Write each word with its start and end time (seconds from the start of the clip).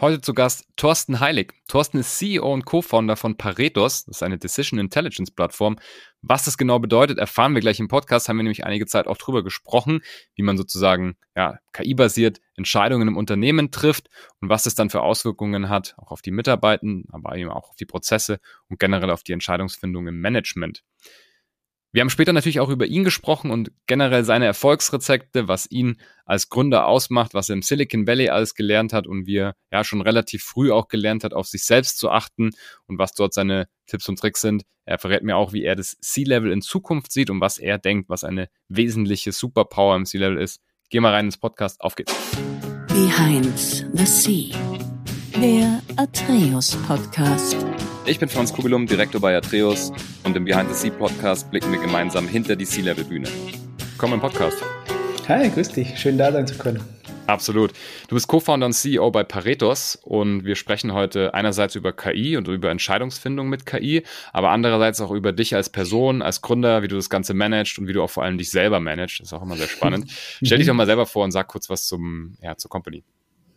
Heute 0.00 0.22
zu 0.22 0.32
Gast 0.32 0.66
Thorsten 0.76 1.20
Heilig. 1.20 1.52
Thorsten 1.68 1.98
ist 1.98 2.16
CEO 2.16 2.50
und 2.50 2.64
Co-Founder 2.64 3.16
von 3.16 3.36
Paretos. 3.36 4.06
Das 4.06 4.16
ist 4.16 4.22
eine 4.22 4.38
Decision 4.38 4.78
Intelligence 4.78 5.30
Plattform. 5.30 5.78
Was 6.22 6.46
das 6.46 6.56
genau 6.56 6.78
bedeutet, 6.78 7.18
erfahren 7.18 7.52
wir 7.52 7.60
gleich 7.60 7.80
im 7.80 7.88
Podcast. 7.88 8.26
Haben 8.26 8.38
wir 8.38 8.44
nämlich 8.44 8.64
einige 8.64 8.86
Zeit 8.86 9.06
auch 9.06 9.18
drüber 9.18 9.44
gesprochen, 9.44 10.00
wie 10.36 10.42
man 10.42 10.56
sozusagen 10.56 11.18
ja, 11.36 11.58
KI-basiert 11.74 12.40
Entscheidungen 12.56 13.08
im 13.08 13.18
Unternehmen 13.18 13.72
trifft 13.72 14.08
und 14.40 14.48
was 14.48 14.64
es 14.64 14.74
dann 14.74 14.88
für 14.88 15.02
Auswirkungen 15.02 15.68
hat, 15.68 15.94
auch 15.98 16.12
auf 16.12 16.22
die 16.22 16.30
Mitarbeiter, 16.30 16.86
aber 17.12 17.36
eben 17.36 17.50
auch 17.50 17.68
auf 17.68 17.76
die 17.76 17.84
Prozesse 17.84 18.40
und 18.70 18.80
generell 18.80 19.10
auf 19.10 19.22
die 19.22 19.32
Entscheidungsfindung 19.32 20.06
im 20.06 20.18
Management. 20.18 20.82
Wir 21.92 22.02
haben 22.02 22.10
später 22.10 22.32
natürlich 22.32 22.60
auch 22.60 22.68
über 22.68 22.86
ihn 22.86 23.02
gesprochen 23.02 23.50
und 23.50 23.72
generell 23.86 24.24
seine 24.24 24.46
Erfolgsrezepte, 24.46 25.48
was 25.48 25.68
ihn 25.70 25.96
als 26.24 26.48
Gründer 26.48 26.86
ausmacht, 26.86 27.34
was 27.34 27.48
er 27.48 27.54
im 27.54 27.62
Silicon 27.62 28.06
Valley 28.06 28.28
alles 28.28 28.54
gelernt 28.54 28.92
hat 28.92 29.08
und 29.08 29.26
wie 29.26 29.38
er 29.38 29.56
ja 29.72 29.82
schon 29.82 30.00
relativ 30.00 30.44
früh 30.44 30.70
auch 30.70 30.86
gelernt 30.86 31.24
hat, 31.24 31.34
auf 31.34 31.48
sich 31.48 31.64
selbst 31.64 31.98
zu 31.98 32.10
achten 32.10 32.50
und 32.86 32.98
was 32.98 33.12
dort 33.14 33.34
seine 33.34 33.66
Tipps 33.86 34.08
und 34.08 34.20
Tricks 34.20 34.40
sind. 34.40 34.62
Er 34.84 34.98
verrät 34.98 35.24
mir 35.24 35.36
auch, 35.36 35.52
wie 35.52 35.64
er 35.64 35.74
das 35.74 35.96
C-Level 36.00 36.52
in 36.52 36.62
Zukunft 36.62 37.10
sieht 37.10 37.28
und 37.28 37.40
was 37.40 37.58
er 37.58 37.78
denkt, 37.78 38.08
was 38.08 38.22
eine 38.22 38.48
wesentliche 38.68 39.32
Superpower 39.32 39.96
im 39.96 40.06
C-Level 40.06 40.38
ist. 40.38 40.60
Geh 40.90 41.00
mal 41.00 41.12
rein 41.12 41.26
ins 41.26 41.38
Podcast. 41.38 41.80
Auf 41.80 41.96
geht's. 41.96 42.14
Behind 42.88 43.58
the 43.94 44.06
Sea. 44.06 44.89
Der 45.36 45.80
Atreus 45.96 46.76
Podcast. 46.86 47.56
Ich 48.04 48.18
bin 48.18 48.28
Franz 48.28 48.52
Kugelum, 48.52 48.86
Direktor 48.86 49.20
bei 49.20 49.36
Atreus 49.36 49.92
und 50.24 50.36
im 50.36 50.44
Behind 50.44 50.68
the 50.68 50.74
Sea 50.74 50.90
Podcast 50.90 51.50
blicken 51.50 51.72
wir 51.72 51.80
gemeinsam 51.80 52.26
hinter 52.26 52.56
die 52.56 52.64
Sea-Level-Bühne. 52.64 53.28
Komm 53.96 54.12
im 54.14 54.20
Podcast. 54.20 54.58
Hi, 55.28 55.48
grüß 55.48 55.68
dich. 55.70 55.98
Schön 55.98 56.18
da 56.18 56.32
sein 56.32 56.46
zu 56.46 56.58
können. 56.58 56.80
Absolut. 57.26 57.72
Du 58.08 58.16
bist 58.16 58.26
Co-Founder 58.26 58.66
und 58.66 58.72
CEO 58.72 59.10
bei 59.10 59.22
Paretos 59.22 59.96
und 60.02 60.44
wir 60.44 60.56
sprechen 60.56 60.92
heute 60.92 61.32
einerseits 61.32 61.76
über 61.76 61.92
KI 61.92 62.36
und 62.36 62.48
über 62.48 62.70
Entscheidungsfindung 62.70 63.48
mit 63.48 63.66
KI, 63.66 64.02
aber 64.32 64.50
andererseits 64.50 65.00
auch 65.00 65.12
über 65.12 65.32
dich 65.32 65.54
als 65.54 65.70
Person, 65.70 66.22
als 66.22 66.42
Gründer, 66.42 66.82
wie 66.82 66.88
du 66.88 66.96
das 66.96 67.08
Ganze 67.08 67.34
managst 67.34 67.78
und 67.78 67.86
wie 67.86 67.92
du 67.92 68.02
auch 68.02 68.10
vor 68.10 68.24
allem 68.24 68.36
dich 68.36 68.50
selber 68.50 68.80
managst. 68.80 69.20
Das 69.20 69.28
ist 69.28 69.32
auch 69.32 69.42
immer 69.42 69.56
sehr 69.56 69.68
spannend. 69.68 70.10
Stell 70.42 70.58
dich 70.58 70.66
doch 70.66 70.74
mal 70.74 70.86
selber 70.86 71.06
vor 71.06 71.24
und 71.24 71.30
sag 71.30 71.46
kurz 71.46 71.70
was 71.70 71.86
zum, 71.86 72.36
ja, 72.42 72.56
zur 72.56 72.68
Company. 72.68 73.04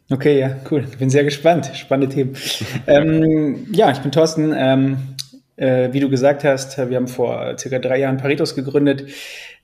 Okay, 0.09 0.39
ja, 0.39 0.57
cool. 0.69 0.85
Ich 0.89 0.97
bin 0.97 1.09
sehr 1.09 1.23
gespannt. 1.23 1.71
Spannende 1.75 2.13
Themen. 2.13 2.35
ähm, 2.87 3.67
ja, 3.71 3.91
ich 3.91 3.99
bin 3.99 4.11
Thorsten. 4.11 4.53
Ähm, 4.55 4.97
äh, 5.55 5.93
wie 5.93 5.99
du 5.99 6.09
gesagt 6.09 6.43
hast, 6.43 6.77
wir 6.77 6.97
haben 6.97 7.07
vor 7.07 7.55
circa 7.59 7.79
drei 7.79 7.99
Jahren 7.99 8.17
Paritos 8.17 8.55
gegründet, 8.55 9.05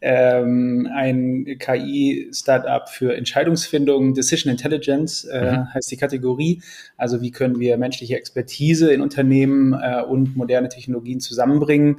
ähm, 0.01 0.87
ein 0.93 1.45
KI-Startup 1.59 2.87
für 2.87 3.15
Entscheidungsfindung, 3.15 4.13
Decision 4.13 4.51
Intelligence 4.51 5.25
äh, 5.25 5.57
mhm. 5.57 5.73
heißt 5.73 5.91
die 5.91 5.97
Kategorie. 5.97 6.61
Also 6.95 7.21
wie 7.21 7.31
können 7.31 7.59
wir 7.59 7.77
menschliche 7.77 8.15
Expertise 8.15 8.93
in 8.93 9.01
Unternehmen 9.01 9.73
äh, 9.73 10.01
und 10.03 10.37
moderne 10.37 10.69
Technologien 10.69 11.19
zusammenbringen, 11.19 11.97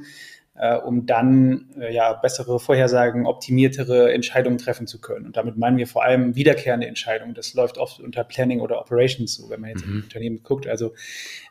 äh, 0.55 0.75
um 0.77 1.05
dann 1.05 1.69
äh, 1.79 1.93
ja 1.93 2.13
bessere 2.13 2.59
Vorhersagen, 2.59 3.25
optimiertere 3.25 4.11
Entscheidungen 4.13 4.57
treffen 4.57 4.85
zu 4.85 4.99
können. 4.99 5.25
Und 5.25 5.37
damit 5.37 5.57
meinen 5.57 5.77
wir 5.77 5.87
vor 5.87 6.03
allem 6.03 6.35
wiederkehrende 6.35 6.87
Entscheidungen. 6.87 7.33
Das 7.33 7.53
läuft 7.53 7.77
oft 7.77 7.99
unter 7.99 8.23
Planning 8.23 8.59
oder 8.59 8.79
Operations 8.79 9.33
so, 9.33 9.49
wenn 9.49 9.61
man 9.61 9.69
jetzt 9.69 9.85
mhm. 9.85 9.93
im 9.93 10.03
Unternehmen 10.03 10.43
guckt. 10.43 10.67
Also 10.67 10.93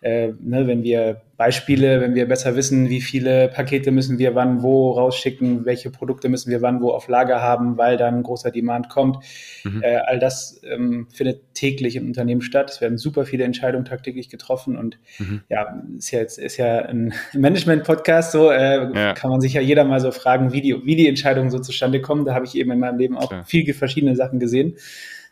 äh, 0.03 0.33
ne, 0.41 0.67
wenn 0.67 0.83
wir 0.83 1.23
Beispiele, 1.41 2.03
wenn 2.03 2.15
wir 2.15 2.29
besser 2.29 2.55
wissen, 2.55 2.91
wie 2.91 3.01
viele 3.01 3.49
Pakete 3.49 3.93
müssen 3.93 4.19
wir 4.19 4.35
wann 4.35 4.63
wo 4.63 4.93
rausschicken, 4.93 5.65
welche 5.65 5.91
Produkte 5.91 6.29
müssen 6.29 6.51
wir 6.51 6.61
wann 6.61 6.83
wo 6.83 6.91
auf 6.91 7.09
Lager 7.09 7.41
haben, 7.41 7.79
weil 7.79 7.97
dann 7.97 8.23
großer 8.23 8.51
Demand 8.51 8.91
kommt. 8.91 9.25
Mhm. 9.65 9.83
Äh, 9.83 9.97
all 9.97 10.19
das 10.19 10.61
ähm, 10.63 11.09
findet 11.11 11.55
täglich 11.55 11.97
im 11.97 12.07
Unternehmen 12.07 12.43
statt. 12.43 12.71
Es 12.71 12.83
werden 12.83 12.99
super 12.99 13.25
viele 13.25 13.45
Entscheidungen 13.45 13.87
tagtäglich 13.87 14.29
getroffen 14.29 14.77
und 14.77 14.99
mhm. 15.19 15.41
ja, 15.49 15.83
ist 15.97 16.11
ja 16.11 16.19
jetzt 16.19 16.39
ist 16.39 16.59
ja 16.59 16.81
ein 16.81 17.15
Management-Podcast, 17.33 18.33
so 18.33 18.51
äh, 18.51 18.90
ja. 18.95 19.15
kann 19.15 19.31
man 19.31 19.41
sich 19.41 19.55
ja 19.55 19.61
jeder 19.61 19.85
mal 19.85 20.01
so 20.01 20.11
fragen, 20.11 20.53
wie 20.53 20.61
die, 20.61 20.85
wie 20.85 20.97
die 20.97 21.09
Entscheidungen 21.09 21.51
so 21.51 21.59
zustande 21.59 22.01
kommen. 22.01 22.25
Da 22.25 22.35
habe 22.35 22.47
ich 22.47 22.55
eben 22.55 22.71
in 22.71 22.79
meinem 22.79 22.99
Leben 22.99 23.17
auch 23.17 23.33
ja. 23.33 23.45
viele 23.45 23.75
verschiedene 23.75 24.17
Sachen 24.17 24.39
gesehen. 24.39 24.77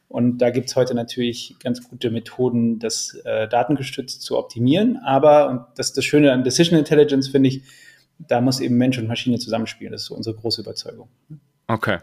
Und 0.09 0.39
da 0.39 0.51
gibt 0.51 0.69
es 0.69 0.77
heute 0.77 0.95
natürlich 0.95 1.57
ganz 1.63 1.87
gute 1.87 2.11
Methoden, 2.11 2.79
das 2.79 3.15
äh, 3.25 3.47
datengestützt 3.47 4.23
zu 4.23 4.39
optimieren. 4.39 4.97
Aber, 5.05 5.49
und 5.51 5.61
das 5.77 5.89
ist 5.89 5.99
das 5.99 6.05
Schöne 6.05 6.33
an 6.33 6.45
Decision 6.45 6.79
Intelligence, 6.79 7.29
finde 7.29 7.51
ich, 7.51 7.63
da 8.19 8.41
muss 8.41 8.61
eben 8.61 8.77
Mensch 8.77 8.99
und 8.99 9.07
Maschine 9.07 9.39
zusammenspielen. 9.39 9.93
Das 9.93 10.03
ist 10.03 10.09
so 10.09 10.15
unsere 10.15 10.35
große 10.35 10.63
Überzeugung. 10.63 11.09
Okay. 11.71 11.99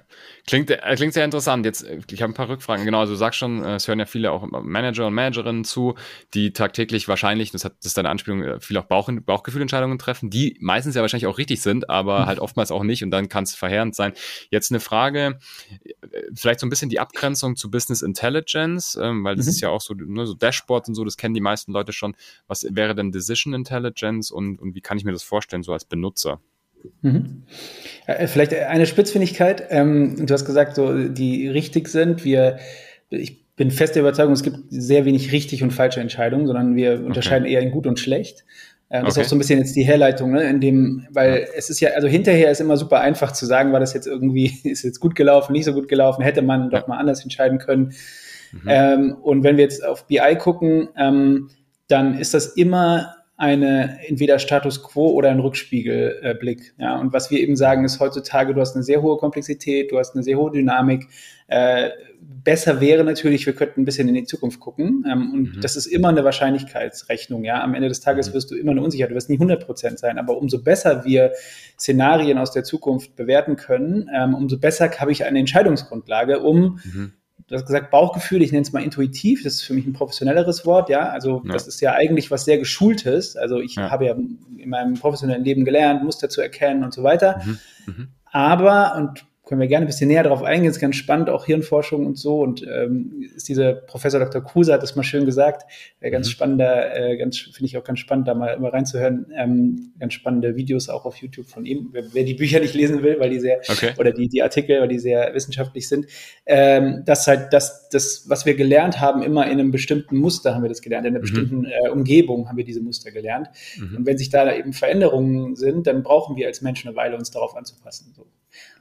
Klingt, 0.45 0.69
äh, 0.69 0.95
klingt 0.95 1.13
sehr 1.13 1.25
interessant. 1.25 1.65
Jetzt, 1.65 1.81
äh, 1.81 1.99
ich 2.11 2.21
habe 2.21 2.31
ein 2.31 2.35
paar 2.35 2.49
Rückfragen. 2.49 2.85
Genau, 2.85 2.99
also 2.99 3.13
du 3.13 3.17
sagst 3.17 3.39
schon, 3.39 3.63
äh, 3.63 3.75
es 3.75 3.87
hören 3.87 3.97
ja 3.97 4.05
viele 4.05 4.31
auch 4.31 4.45
Manager 4.47 5.07
und 5.07 5.15
Managerinnen 5.15 5.63
zu, 5.63 5.95
die 6.35 6.53
tagtäglich 6.53 7.07
wahrscheinlich, 7.07 7.49
das, 7.49 7.65
hat, 7.65 7.73
das 7.79 7.87
ist 7.87 7.97
deine 7.97 8.09
Anspielung, 8.09 8.61
viel 8.61 8.77
auch 8.77 8.85
Bauch, 8.85 9.09
Bauchgefühlentscheidungen 9.11 9.97
treffen, 9.97 10.29
die 10.29 10.55
meistens 10.61 10.93
ja 10.93 11.01
wahrscheinlich 11.01 11.25
auch 11.25 11.39
richtig 11.39 11.63
sind, 11.63 11.89
aber 11.89 12.19
mhm. 12.19 12.25
halt 12.27 12.39
oftmals 12.39 12.69
auch 12.69 12.83
nicht 12.83 13.03
und 13.03 13.09
dann 13.09 13.27
kann 13.27 13.45
es 13.45 13.55
verheerend 13.55 13.95
sein. 13.95 14.13
Jetzt 14.51 14.71
eine 14.71 14.79
Frage, 14.79 15.39
vielleicht 16.35 16.59
so 16.59 16.67
ein 16.67 16.69
bisschen 16.69 16.89
die 16.89 16.99
Abgrenzung 16.99 17.55
zu 17.55 17.71
Business 17.71 18.03
Intelligence, 18.03 18.95
ähm, 19.01 19.23
weil 19.23 19.35
das 19.35 19.47
mhm. 19.47 19.49
ist 19.49 19.61
ja 19.61 19.69
auch 19.69 19.81
so, 19.81 19.95
ne, 19.95 20.27
so 20.27 20.35
Dashboards 20.35 20.89
und 20.89 20.95
so, 20.95 21.03
das 21.03 21.17
kennen 21.17 21.33
die 21.33 21.41
meisten 21.41 21.71
Leute 21.71 21.91
schon. 21.91 22.15
Was 22.45 22.67
wäre 22.69 22.93
denn 22.93 23.11
Decision 23.11 23.55
Intelligence 23.55 24.29
und, 24.29 24.59
und 24.59 24.75
wie 24.75 24.81
kann 24.81 24.99
ich 24.99 25.05
mir 25.05 25.11
das 25.11 25.23
vorstellen, 25.23 25.63
so 25.63 25.73
als 25.73 25.85
Benutzer? 25.85 26.39
Mhm. 27.01 27.43
Äh, 28.07 28.27
vielleicht 28.27 28.53
eine 28.53 28.85
Spitzfindigkeit. 28.85 29.67
Ähm, 29.69 30.25
du 30.25 30.33
hast 30.33 30.45
gesagt, 30.45 30.75
so, 30.75 31.07
die 31.07 31.47
richtig 31.47 31.87
sind. 31.87 32.23
Wir, 32.23 32.57
ich 33.09 33.45
bin 33.55 33.71
fest 33.71 33.95
der 33.95 34.01
Überzeugung, 34.01 34.33
es 34.33 34.43
gibt 34.43 34.57
sehr 34.69 35.05
wenig 35.05 35.31
richtig 35.31 35.63
und 35.63 35.71
falsche 35.71 36.01
Entscheidungen, 36.01 36.45
sondern 36.45 36.75
wir 36.75 37.05
unterscheiden 37.05 37.45
okay. 37.45 37.53
eher 37.53 37.61
in 37.61 37.71
gut 37.71 37.87
und 37.87 37.99
schlecht. 37.99 38.43
Äh, 38.89 39.01
das 39.01 39.13
okay. 39.13 39.21
ist 39.21 39.25
auch 39.25 39.29
so 39.29 39.35
ein 39.35 39.39
bisschen 39.39 39.59
jetzt 39.59 39.75
die 39.75 39.83
Herleitung, 39.83 40.31
ne, 40.31 40.43
in 40.43 40.59
dem, 40.59 41.07
weil 41.09 41.39
ja. 41.39 41.47
es 41.55 41.69
ist 41.69 41.79
ja, 41.79 41.91
also 41.91 42.07
hinterher 42.07 42.51
ist 42.51 42.61
immer 42.61 42.77
super 42.77 42.99
einfach 42.99 43.31
zu 43.31 43.45
sagen, 43.45 43.73
war 43.73 43.79
das 43.79 43.93
jetzt 43.93 44.07
irgendwie, 44.07 44.53
ist 44.63 44.83
jetzt 44.83 44.99
gut 44.99 45.15
gelaufen, 45.15 45.53
nicht 45.53 45.65
so 45.65 45.73
gut 45.73 45.87
gelaufen, 45.87 46.21
hätte 46.21 46.41
man 46.41 46.69
doch 46.69 46.87
mal 46.87 46.97
anders 46.97 47.23
entscheiden 47.23 47.57
können. 47.57 47.93
Mhm. 48.51 48.61
Ähm, 48.67 49.17
und 49.21 49.43
wenn 49.43 49.57
wir 49.57 49.63
jetzt 49.63 49.85
auf 49.85 50.07
BI 50.07 50.35
gucken, 50.37 50.89
ähm, 50.97 51.49
dann 51.87 52.17
ist 52.17 52.33
das 52.33 52.47
immer 52.47 53.14
eine 53.37 53.99
entweder 54.07 54.39
Status 54.39 54.81
quo 54.81 55.09
oder 55.09 55.29
ein 55.29 55.39
Rückspiegelblick. 55.39 56.75
Äh, 56.77 56.81
ja, 56.83 56.97
und 56.97 57.11
was 57.11 57.29
wir 57.29 57.39
eben 57.39 57.57
sagen, 57.57 57.83
ist 57.83 57.99
heutzutage, 57.99 58.53
du 58.53 58.61
hast 58.61 58.75
eine 58.75 58.83
sehr 58.83 59.01
hohe 59.01 59.17
Komplexität, 59.17 59.91
du 59.91 59.99
hast 59.99 60.15
eine 60.15 60.23
sehr 60.23 60.37
hohe 60.37 60.51
Dynamik. 60.51 61.07
Äh, 61.47 61.89
besser 62.21 62.79
wäre 62.79 63.03
natürlich, 63.03 63.45
wir 63.45 63.53
könnten 63.53 63.81
ein 63.81 63.85
bisschen 63.85 64.07
in 64.07 64.15
die 64.15 64.23
Zukunft 64.23 64.61
gucken. 64.61 65.05
Ähm, 65.11 65.33
und 65.33 65.55
mhm. 65.57 65.61
das 65.61 65.75
ist 65.75 65.85
immer 65.85 66.09
eine 66.09 66.23
Wahrscheinlichkeitsrechnung. 66.23 67.43
Ja, 67.43 67.61
am 67.61 67.73
Ende 67.73 67.89
des 67.89 67.99
Tages 67.99 68.29
mhm. 68.29 68.33
wirst 68.35 68.51
du 68.51 68.55
immer 68.55 68.71
eine 68.71 68.81
Unsicherheit, 68.81 69.11
du 69.11 69.15
wirst 69.15 69.29
nie 69.29 69.35
100 69.35 69.65
Prozent 69.65 69.99
sein. 69.99 70.17
Aber 70.17 70.37
umso 70.37 70.63
besser 70.63 71.03
wir 71.03 71.33
Szenarien 71.77 72.37
aus 72.37 72.51
der 72.51 72.63
Zukunft 72.63 73.17
bewerten 73.17 73.57
können, 73.57 74.09
ähm, 74.15 74.33
umso 74.33 74.57
besser 74.57 74.89
habe 74.97 75.11
ich 75.11 75.25
eine 75.25 75.39
Entscheidungsgrundlage, 75.39 76.39
um 76.39 76.79
mhm 76.85 77.13
du 77.47 77.55
hast 77.55 77.65
gesagt 77.65 77.91
Bauchgefühl, 77.91 78.41
ich 78.41 78.51
nenne 78.51 78.63
es 78.63 78.73
mal 78.73 78.83
intuitiv, 78.83 79.43
das 79.43 79.55
ist 79.55 79.63
für 79.63 79.73
mich 79.73 79.85
ein 79.85 79.93
professionelleres 79.93 80.65
Wort, 80.65 80.89
ja. 80.89 81.09
Also 81.09 81.41
ja. 81.45 81.53
das 81.53 81.67
ist 81.67 81.81
ja 81.81 81.93
eigentlich 81.93 82.31
was 82.31 82.45
sehr 82.45 82.57
Geschultes. 82.57 83.35
Also 83.35 83.59
ich 83.59 83.75
ja. 83.75 83.91
habe 83.91 84.05
ja 84.05 84.13
in 84.13 84.69
meinem 84.69 84.95
professionellen 84.95 85.43
Leben 85.43 85.65
gelernt, 85.65 86.03
Muster 86.03 86.29
zu 86.29 86.41
erkennen 86.41 86.83
und 86.83 86.93
so 86.93 87.03
weiter. 87.03 87.41
Mhm. 87.45 87.59
Mhm. 87.85 88.07
Aber, 88.31 88.95
und 88.97 89.25
können 89.45 89.61
wir 89.61 89.67
gerne 89.67 89.85
ein 89.85 89.87
bisschen 89.87 90.07
näher 90.07 90.23
darauf 90.23 90.41
eingehen. 90.41 90.71
ist 90.71 90.79
ganz 90.79 90.95
spannend, 90.95 91.29
auch 91.29 91.45
Hirnforschung 91.45 92.05
und 92.05 92.17
so. 92.17 92.39
Und 92.39 92.65
ähm, 92.67 93.23
ist 93.35 93.47
dieser 93.47 93.73
Professor 93.73 94.19
Dr. 94.19 94.41
Kusa 94.41 94.73
hat 94.73 94.83
das 94.83 94.95
mal 94.95 95.03
schön 95.03 95.25
gesagt. 95.25 95.71
Äh, 95.99 96.09
ganz 96.09 96.27
mhm. 96.27 96.31
spannender, 96.31 96.95
äh, 96.95 97.17
ganz 97.17 97.37
finde 97.37 97.65
ich 97.65 97.77
auch 97.77 97.83
ganz 97.83 97.99
spannend, 97.99 98.27
da 98.27 98.33
mal, 98.33 98.59
mal 98.59 98.71
reinzuhören. 98.71 99.27
Ähm, 99.35 99.93
ganz 99.99 100.13
spannende 100.13 100.55
Videos 100.55 100.89
auch 100.89 101.05
auf 101.05 101.17
YouTube 101.17 101.47
von 101.47 101.65
ihm. 101.65 101.89
Wer, 101.91 102.05
wer, 102.13 102.23
die 102.23 102.33
Bücher 102.33 102.59
nicht 102.59 102.73
lesen 102.73 103.03
will, 103.03 103.19
weil 103.19 103.29
die 103.29 103.39
sehr 103.39 103.59
okay. 103.69 103.91
oder 103.99 104.11
die 104.11 104.27
die 104.27 104.41
Artikel, 104.41 104.81
weil 104.81 104.87
die 104.87 104.99
sehr 104.99 105.31
wissenschaftlich 105.35 105.87
sind, 105.87 106.07
ähm, 106.47 107.03
dass 107.05 107.27
halt 107.27 107.53
das, 107.53 107.89
das, 107.89 108.25
was 108.27 108.47
wir 108.47 108.55
gelernt 108.55 108.99
haben, 108.99 109.21
immer 109.21 109.45
in 109.45 109.59
einem 109.59 109.69
bestimmten 109.69 110.17
Muster 110.17 110.55
haben 110.55 110.63
wir 110.63 110.69
das 110.69 110.81
gelernt, 110.81 111.05
in 111.05 111.13
einer 111.13 111.19
mhm. 111.19 111.21
bestimmten 111.21 111.65
äh, 111.65 111.89
Umgebung 111.89 112.49
haben 112.49 112.57
wir 112.57 112.65
diese 112.65 112.81
Muster 112.81 113.11
gelernt. 113.11 113.49
Mhm. 113.77 113.97
Und 113.97 114.05
wenn 114.07 114.17
sich 114.17 114.29
da 114.29 114.51
eben 114.51 114.73
Veränderungen 114.73 115.55
sind, 115.55 115.85
dann 115.85 116.01
brauchen 116.01 116.35
wir 116.35 116.47
als 116.47 116.63
Menschen 116.63 116.87
eine 116.87 116.97
Weile, 116.97 117.15
uns 117.15 117.29
darauf 117.29 117.55
anzupassen. 117.55 118.11
So. 118.15 118.25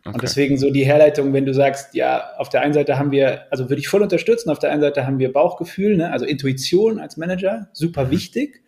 Okay. 0.07 0.15
Und 0.15 0.23
deswegen 0.23 0.59
so 0.59 0.71
die 0.71 0.85
Herleitung, 0.85 1.33
wenn 1.33 1.47
du 1.47 1.55
sagst, 1.55 1.95
ja, 1.95 2.35
auf 2.37 2.51
der 2.51 2.61
einen 2.61 2.75
Seite 2.75 2.99
haben 2.99 3.11
wir, 3.11 3.51
also 3.51 3.71
würde 3.71 3.81
ich 3.81 3.89
voll 3.89 4.03
unterstützen, 4.03 4.51
auf 4.51 4.59
der 4.59 4.71
einen 4.71 4.83
Seite 4.83 5.07
haben 5.07 5.19
wir 5.19 5.33
Bauchgefühl, 5.33 5.97
ne? 5.97 6.13
also 6.13 6.27
Intuition 6.27 6.99
als 6.99 7.17
Manager, 7.17 7.69
super 7.73 8.05
mhm. 8.05 8.11
wichtig. 8.11 8.63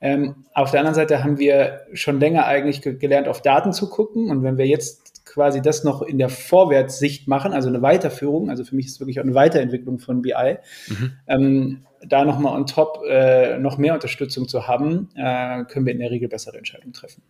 Ähm, 0.00 0.44
auf 0.54 0.70
der 0.70 0.78
anderen 0.80 0.94
Seite 0.94 1.24
haben 1.24 1.38
wir 1.38 1.80
schon 1.92 2.20
länger 2.20 2.46
eigentlich 2.46 2.82
gelernt, 2.82 3.26
auf 3.26 3.42
Daten 3.42 3.72
zu 3.72 3.88
gucken. 3.88 4.30
Und 4.30 4.44
wenn 4.44 4.56
wir 4.56 4.66
jetzt 4.66 5.07
quasi 5.28 5.62
das 5.62 5.84
noch 5.84 6.02
in 6.02 6.18
der 6.18 6.28
Vorwärtssicht 6.28 7.28
machen, 7.28 7.52
also 7.52 7.68
eine 7.68 7.82
Weiterführung, 7.82 8.50
also 8.50 8.64
für 8.64 8.74
mich 8.74 8.86
ist 8.86 8.92
es 8.92 9.00
wirklich 9.00 9.20
auch 9.20 9.24
eine 9.24 9.34
Weiterentwicklung 9.34 9.98
von 9.98 10.22
BI, 10.22 10.58
mhm. 10.88 11.12
ähm, 11.26 11.86
da 12.06 12.24
nochmal 12.24 12.56
on 12.56 12.66
top 12.66 13.02
äh, 13.08 13.58
noch 13.58 13.76
mehr 13.76 13.94
Unterstützung 13.94 14.48
zu 14.48 14.68
haben, 14.68 15.10
äh, 15.16 15.64
können 15.64 15.86
wir 15.86 15.92
in 15.92 15.98
der 15.98 16.10
Regel 16.10 16.28
bessere 16.28 16.56
Entscheidungen 16.56 16.92
treffen. 16.92 17.22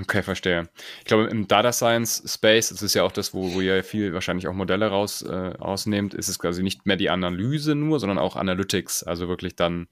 Okay, 0.00 0.22
verstehe. 0.22 0.68
Ich 1.00 1.04
glaube, 1.04 1.24
im 1.24 1.46
Data 1.46 1.72
Science 1.72 2.22
Space, 2.26 2.70
das 2.70 2.82
ist 2.82 2.94
ja 2.94 3.02
auch 3.02 3.12
das, 3.12 3.34
wo, 3.34 3.52
wo 3.54 3.60
ihr 3.60 3.84
viel 3.84 4.14
wahrscheinlich 4.14 4.48
auch 4.48 4.54
Modelle 4.54 4.86
raus, 4.86 5.22
äh, 5.22 5.34
rausnehmt, 5.34 6.14
ist 6.14 6.28
es 6.28 6.38
quasi 6.38 6.62
nicht 6.62 6.86
mehr 6.86 6.96
die 6.96 7.10
Analyse 7.10 7.74
nur, 7.74 8.00
sondern 8.00 8.18
auch 8.18 8.36
Analytics, 8.36 9.02
also 9.02 9.28
wirklich 9.28 9.56
dann 9.56 9.88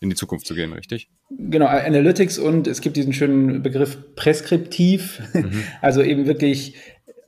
in 0.00 0.10
die 0.10 0.16
Zukunft 0.16 0.46
zu 0.46 0.54
gehen, 0.54 0.72
richtig? 0.72 1.08
Genau, 1.30 1.66
Analytics 1.66 2.38
und 2.38 2.66
es 2.66 2.80
gibt 2.80 2.96
diesen 2.96 3.12
schönen 3.12 3.62
Begriff 3.62 4.14
preskriptiv, 4.14 5.22
mhm. 5.32 5.62
also 5.80 6.02
eben 6.02 6.26
wirklich 6.26 6.74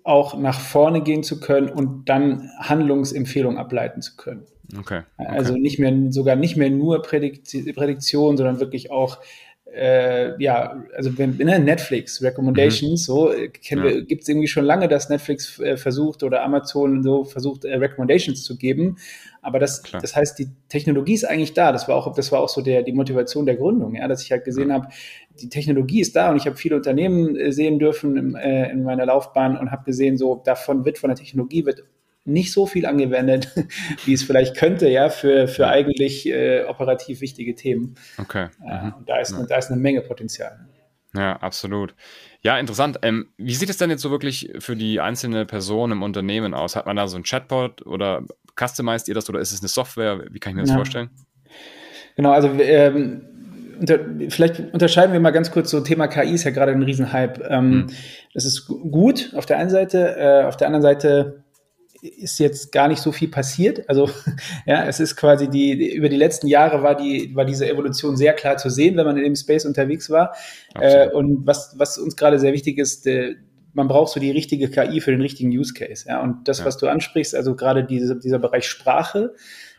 auch 0.08 0.36
nach 0.38 0.58
vorne 0.58 1.02
gehen 1.02 1.22
zu 1.22 1.38
können 1.38 1.68
und 1.68 2.08
dann 2.08 2.50
Handlungsempfehlungen 2.58 3.58
ableiten 3.58 4.00
zu 4.00 4.16
können. 4.16 4.46
Okay. 4.78 5.02
okay. 5.16 5.28
Also 5.30 5.56
nicht 5.56 5.78
mehr, 5.78 5.94
sogar 6.10 6.36
nicht 6.36 6.56
mehr 6.56 6.70
nur 6.70 7.02
Prädiktion, 7.02 8.36
sondern 8.36 8.60
wirklich 8.60 8.90
auch 8.90 9.18
äh, 9.74 10.42
ja, 10.42 10.82
also 10.96 11.16
wenn, 11.18 11.36
ne, 11.36 11.58
Netflix, 11.58 12.22
Recommendations, 12.22 13.02
mhm. 13.02 13.12
so 13.12 13.32
äh, 13.32 13.50
ja. 13.62 14.00
gibt 14.00 14.22
es 14.22 14.28
irgendwie 14.28 14.48
schon 14.48 14.64
lange, 14.64 14.88
dass 14.88 15.08
Netflix 15.08 15.58
äh, 15.60 15.76
versucht 15.76 16.22
oder 16.22 16.42
Amazon 16.42 17.02
so 17.02 17.24
versucht, 17.24 17.64
äh, 17.64 17.74
Recommendations 17.76 18.42
zu 18.44 18.56
geben. 18.56 18.96
Aber 19.42 19.58
das, 19.58 19.82
das 19.82 20.16
heißt, 20.16 20.38
die 20.38 20.48
Technologie 20.68 21.14
ist 21.14 21.24
eigentlich 21.24 21.54
da. 21.54 21.70
Das 21.70 21.86
war 21.86 21.96
auch, 21.96 22.12
das 22.14 22.32
war 22.32 22.40
auch 22.40 22.48
so 22.48 22.60
der, 22.60 22.82
die 22.82 22.92
Motivation 22.92 23.46
der 23.46 23.56
Gründung, 23.56 23.94
ja, 23.94 24.08
dass 24.08 24.22
ich 24.22 24.32
halt 24.32 24.44
gesehen 24.44 24.70
ja. 24.70 24.76
habe, 24.76 24.88
die 25.40 25.48
Technologie 25.48 26.00
ist 26.00 26.16
da 26.16 26.30
und 26.30 26.36
ich 26.36 26.46
habe 26.46 26.56
viele 26.56 26.76
Unternehmen 26.76 27.36
äh, 27.36 27.52
sehen 27.52 27.78
dürfen 27.78 28.16
im, 28.16 28.34
äh, 28.34 28.70
in 28.70 28.82
meiner 28.82 29.06
Laufbahn 29.06 29.56
und 29.56 29.70
habe 29.70 29.84
gesehen, 29.84 30.16
so 30.16 30.42
davon 30.44 30.84
wird 30.84 30.98
von 30.98 31.08
der 31.08 31.16
Technologie 31.16 31.64
wird 31.64 31.84
nicht 32.28 32.52
so 32.52 32.66
viel 32.66 32.86
angewendet, 32.86 33.48
wie 34.04 34.12
es 34.12 34.22
vielleicht 34.22 34.56
könnte, 34.56 34.88
ja, 34.88 35.08
für, 35.08 35.48
für 35.48 35.68
eigentlich 35.68 36.28
äh, 36.28 36.64
operativ 36.64 37.20
wichtige 37.20 37.54
Themen. 37.54 37.96
Okay. 38.18 38.48
Äh, 38.64 38.86
mhm. 38.86 38.94
da, 39.06 39.18
ist, 39.18 39.32
ja. 39.32 39.44
da 39.48 39.56
ist 39.56 39.70
eine 39.70 39.80
Menge 39.80 40.02
Potenzial. 40.02 40.68
Ja, 41.14 41.36
absolut. 41.36 41.94
Ja, 42.42 42.58
interessant. 42.58 42.98
Ähm, 43.02 43.30
wie 43.36 43.54
sieht 43.54 43.70
es 43.70 43.78
denn 43.78 43.90
jetzt 43.90 44.02
so 44.02 44.10
wirklich 44.10 44.52
für 44.58 44.76
die 44.76 45.00
einzelne 45.00 45.46
Person 45.46 45.90
im 45.90 46.02
Unternehmen 46.02 46.54
aus? 46.54 46.76
Hat 46.76 46.86
man 46.86 46.96
da 46.96 47.08
so 47.08 47.16
ein 47.16 47.24
Chatbot 47.24 47.84
oder 47.86 48.24
customized 48.58 49.08
ihr 49.08 49.14
das 49.14 49.28
oder 49.28 49.40
ist 49.40 49.52
es 49.52 49.60
eine 49.60 49.68
Software? 49.68 50.24
Wie 50.30 50.38
kann 50.38 50.50
ich 50.50 50.56
mir 50.56 50.62
das 50.62 50.70
ja. 50.70 50.76
vorstellen? 50.76 51.10
Genau, 52.16 52.32
also 52.32 52.48
ähm, 52.60 53.22
unter, 53.80 53.98
vielleicht 54.28 54.60
unterscheiden 54.72 55.12
wir 55.12 55.20
mal 55.20 55.30
ganz 55.30 55.50
kurz 55.50 55.70
so 55.70 55.80
Thema 55.80 56.08
KI 56.08 56.34
ist 56.34 56.44
ja 56.44 56.50
gerade 56.50 56.72
ein 56.72 56.82
Riesenhype. 56.82 57.42
Ähm, 57.48 57.72
hm. 57.72 57.86
Das 58.34 58.44
ist 58.44 58.66
gut 58.66 59.32
auf 59.34 59.46
der 59.46 59.58
einen 59.58 59.70
Seite, 59.70 60.16
äh, 60.16 60.44
auf 60.44 60.56
der 60.56 60.66
anderen 60.66 60.82
Seite 60.82 61.44
ist 62.02 62.38
jetzt 62.38 62.72
gar 62.72 62.88
nicht 62.88 63.00
so 63.00 63.12
viel 63.12 63.28
passiert. 63.28 63.88
Also 63.88 64.08
ja, 64.66 64.86
es 64.86 65.00
ist 65.00 65.16
quasi 65.16 65.48
die, 65.48 65.94
über 65.94 66.08
die 66.08 66.16
letzten 66.16 66.46
Jahre 66.46 66.82
war 66.82 66.94
die, 66.94 67.34
war 67.34 67.44
diese 67.44 67.68
Evolution 67.68 68.16
sehr 68.16 68.32
klar 68.34 68.56
zu 68.56 68.70
sehen, 68.70 68.96
wenn 68.96 69.06
man 69.06 69.16
in 69.16 69.24
dem 69.24 69.36
Space 69.36 69.64
unterwegs 69.64 70.10
war. 70.10 70.34
Äh, 70.80 71.08
und 71.10 71.46
was, 71.46 71.74
was 71.78 71.98
uns 71.98 72.16
gerade 72.16 72.38
sehr 72.38 72.52
wichtig 72.52 72.78
ist, 72.78 73.06
äh, 73.06 73.34
man 73.74 73.88
braucht 73.88 74.12
so 74.12 74.20
die 74.20 74.30
richtige 74.30 74.68
KI 74.68 75.00
für 75.00 75.10
den 75.10 75.20
richtigen 75.20 75.50
Use 75.50 75.74
Case. 75.74 76.06
Ja, 76.08 76.22
und 76.22 76.48
das, 76.48 76.60
ja. 76.60 76.64
was 76.64 76.76
du 76.78 76.88
ansprichst, 76.88 77.34
also 77.34 77.54
gerade 77.54 77.84
diese, 77.84 78.18
dieser 78.18 78.38
Bereich 78.38 78.66
Sprache, 78.66 79.34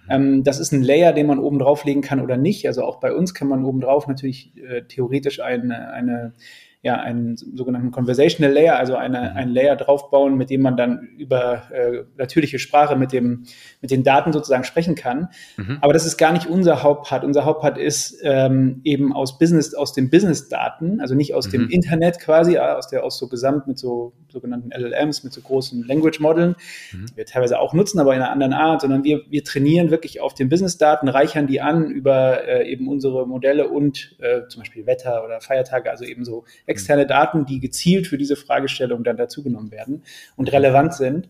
mhm. 0.06 0.12
ähm, 0.12 0.44
das 0.44 0.60
ist 0.60 0.71
ein 0.71 0.83
Layer, 0.83 1.13
den 1.13 1.27
man 1.27 1.39
oben 1.39 1.60
drauflegen 1.60 2.01
kann 2.01 2.21
oder 2.21 2.38
nicht. 2.38 2.68
Also 2.68 2.83
auch 2.83 3.00
bei 3.00 3.13
uns 3.13 3.33
kann 3.33 3.48
man 3.48 3.66
oben 3.66 3.81
drauf 3.81 4.07
natürlich 4.07 4.54
äh, 4.57 4.83
theoretisch 4.83 5.42
eine, 5.42 5.92
eine 5.92 6.33
ja, 6.81 6.96
einen 6.96 7.36
sogenannten 7.36 7.92
Conversational 7.92 8.54
Layer, 8.54 8.78
also 8.78 8.96
eine, 8.96 9.20
mhm. 9.20 9.38
ein 9.38 9.50
Layer 9.50 9.76
draufbauen, 9.76 10.38
mit 10.38 10.50
dem 10.50 10.62
man 10.62 10.78
dann 10.78 11.10
über 11.18 11.70
äh, 11.72 12.04
natürliche 12.16 12.58
Sprache 12.58 12.96
mit, 12.96 13.12
dem, 13.12 13.44
mit 13.81 13.92
den 13.92 14.04
Daten 14.04 14.31
sozusagen 14.31 14.64
sprechen 14.64 14.96
kann. 14.96 15.28
Mhm. 15.58 15.80
Aber 15.81 15.92
das 15.92 16.06
ist 16.06 16.18
gar 16.18 16.31
nicht 16.31 16.48
unser 16.48 16.81
Hauptpart. 16.81 17.26
Unser 17.26 17.44
Hauptpart 17.44 17.78
ist 17.78 18.20
ähm, 18.24 18.80
eben 18.86 19.14
aus 19.14 19.38
Business, 19.38 19.74
aus 19.74 19.92
den 19.92 20.10
Business-Daten, 20.10 21.02
also 21.02 21.16
nicht 21.16 21.34
aus 21.34 21.48
mhm. 21.48 21.52
dem 21.52 21.70
Internet 21.70 22.20
quasi, 22.20 22.58
aus 22.58 22.88
der 22.88 23.04
aus 23.04 23.18
so 23.18 23.28
gesamt 23.28 23.68
mit 23.68 23.78
so 23.78 24.14
sogenannten 24.30 24.72
LLMs, 24.72 25.26
mit 25.26 25.34
so 25.34 25.42
großen 25.42 25.86
Language-Modellen, 25.86 26.56
mhm. 26.94 27.06
die 27.08 27.18
wir 27.18 27.26
teilweise 27.26 27.60
auch 27.60 27.74
nutzen, 27.74 28.00
aber 28.00 28.16
in 28.16 28.22
einer 28.22 28.31
anderen 28.31 28.54
Art, 28.54 28.81
sondern 28.81 29.04
wir, 29.04 29.24
wir 29.30 29.44
trainieren 29.44 29.92
wirklich 29.92 30.22
auf 30.22 30.34
den 30.34 30.48
Business-Daten, 30.48 31.10
reichern 31.10 31.46
die 31.48 31.60
an 31.60 31.92
über 31.92 32.48
äh, 32.48 32.72
eben 32.72 32.88
unsere 32.88 33.28
Modelle 33.28 33.68
und 33.68 34.16
äh, 34.20 34.48
zum 34.48 34.62
Beispiel 34.62 34.86
Wetter 34.86 35.26
oder 35.26 35.42
Feiertage, 35.42 35.92
also 35.92 36.06
eben 36.06 36.24
so 36.24 36.46
externe 36.69 37.06
Daten, 37.06 37.45
die 37.45 37.60
gezielt 37.60 38.07
für 38.07 38.18
diese 38.18 38.36
Fragestellung 38.36 39.04
dann 39.04 39.18
dazugenommen 39.18 39.71
werden 39.71 40.04
und 40.36 40.51
relevant 40.51 40.94
sind. 40.94 41.30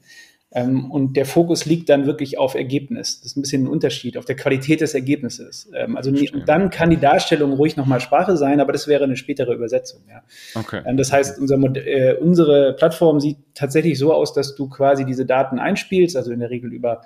Ähm, 0.52 0.90
und 0.90 1.16
der 1.16 1.26
Fokus 1.26 1.66
liegt 1.66 1.90
dann 1.90 2.08
wirklich 2.08 2.40
auf 2.40 2.56
Ergebnis. 2.56 3.20
Das 3.22 3.32
ist 3.32 3.38
ein 3.38 3.42
bisschen 3.42 3.66
ein 3.66 3.68
Unterschied, 3.68 4.18
auf 4.18 4.26
der 4.26 4.36
Qualität 4.36 4.82
des 4.82 4.96
Ergebnisses. 4.96 5.70
Ähm, 5.76 5.96
also 5.96 6.10
und 6.10 6.48
dann 6.48 6.72
kann 6.72 6.90
die 6.90 6.98
Darstellung 6.98 7.54
ruhig 7.54 7.78
nochmal 7.78 8.00
Sprache 8.00 8.36
sein, 8.36 8.60
aber 8.60 8.72
das 8.72 8.88
wäre 8.88 9.04
eine 9.04 9.16
spätere 9.16 9.54
Übersetzung. 9.54 10.02
Ja. 10.10 10.24
Okay. 10.60 10.82
Ähm, 10.86 10.98
das 10.98 11.12
heißt, 11.12 11.40
unser, 11.40 11.58
äh, 11.76 12.16
unsere 12.20 12.74
Plattform 12.74 13.20
sieht 13.20 13.38
tatsächlich 13.54 14.00
so 14.00 14.12
aus, 14.12 14.34
dass 14.34 14.56
du 14.56 14.68
quasi 14.70 15.06
diese 15.06 15.26
Daten 15.26 15.60
einspielst, 15.60 16.18
also 16.18 16.32
in 16.32 16.40
der 16.40 16.50
Regel 16.50 16.74
über 16.74 17.02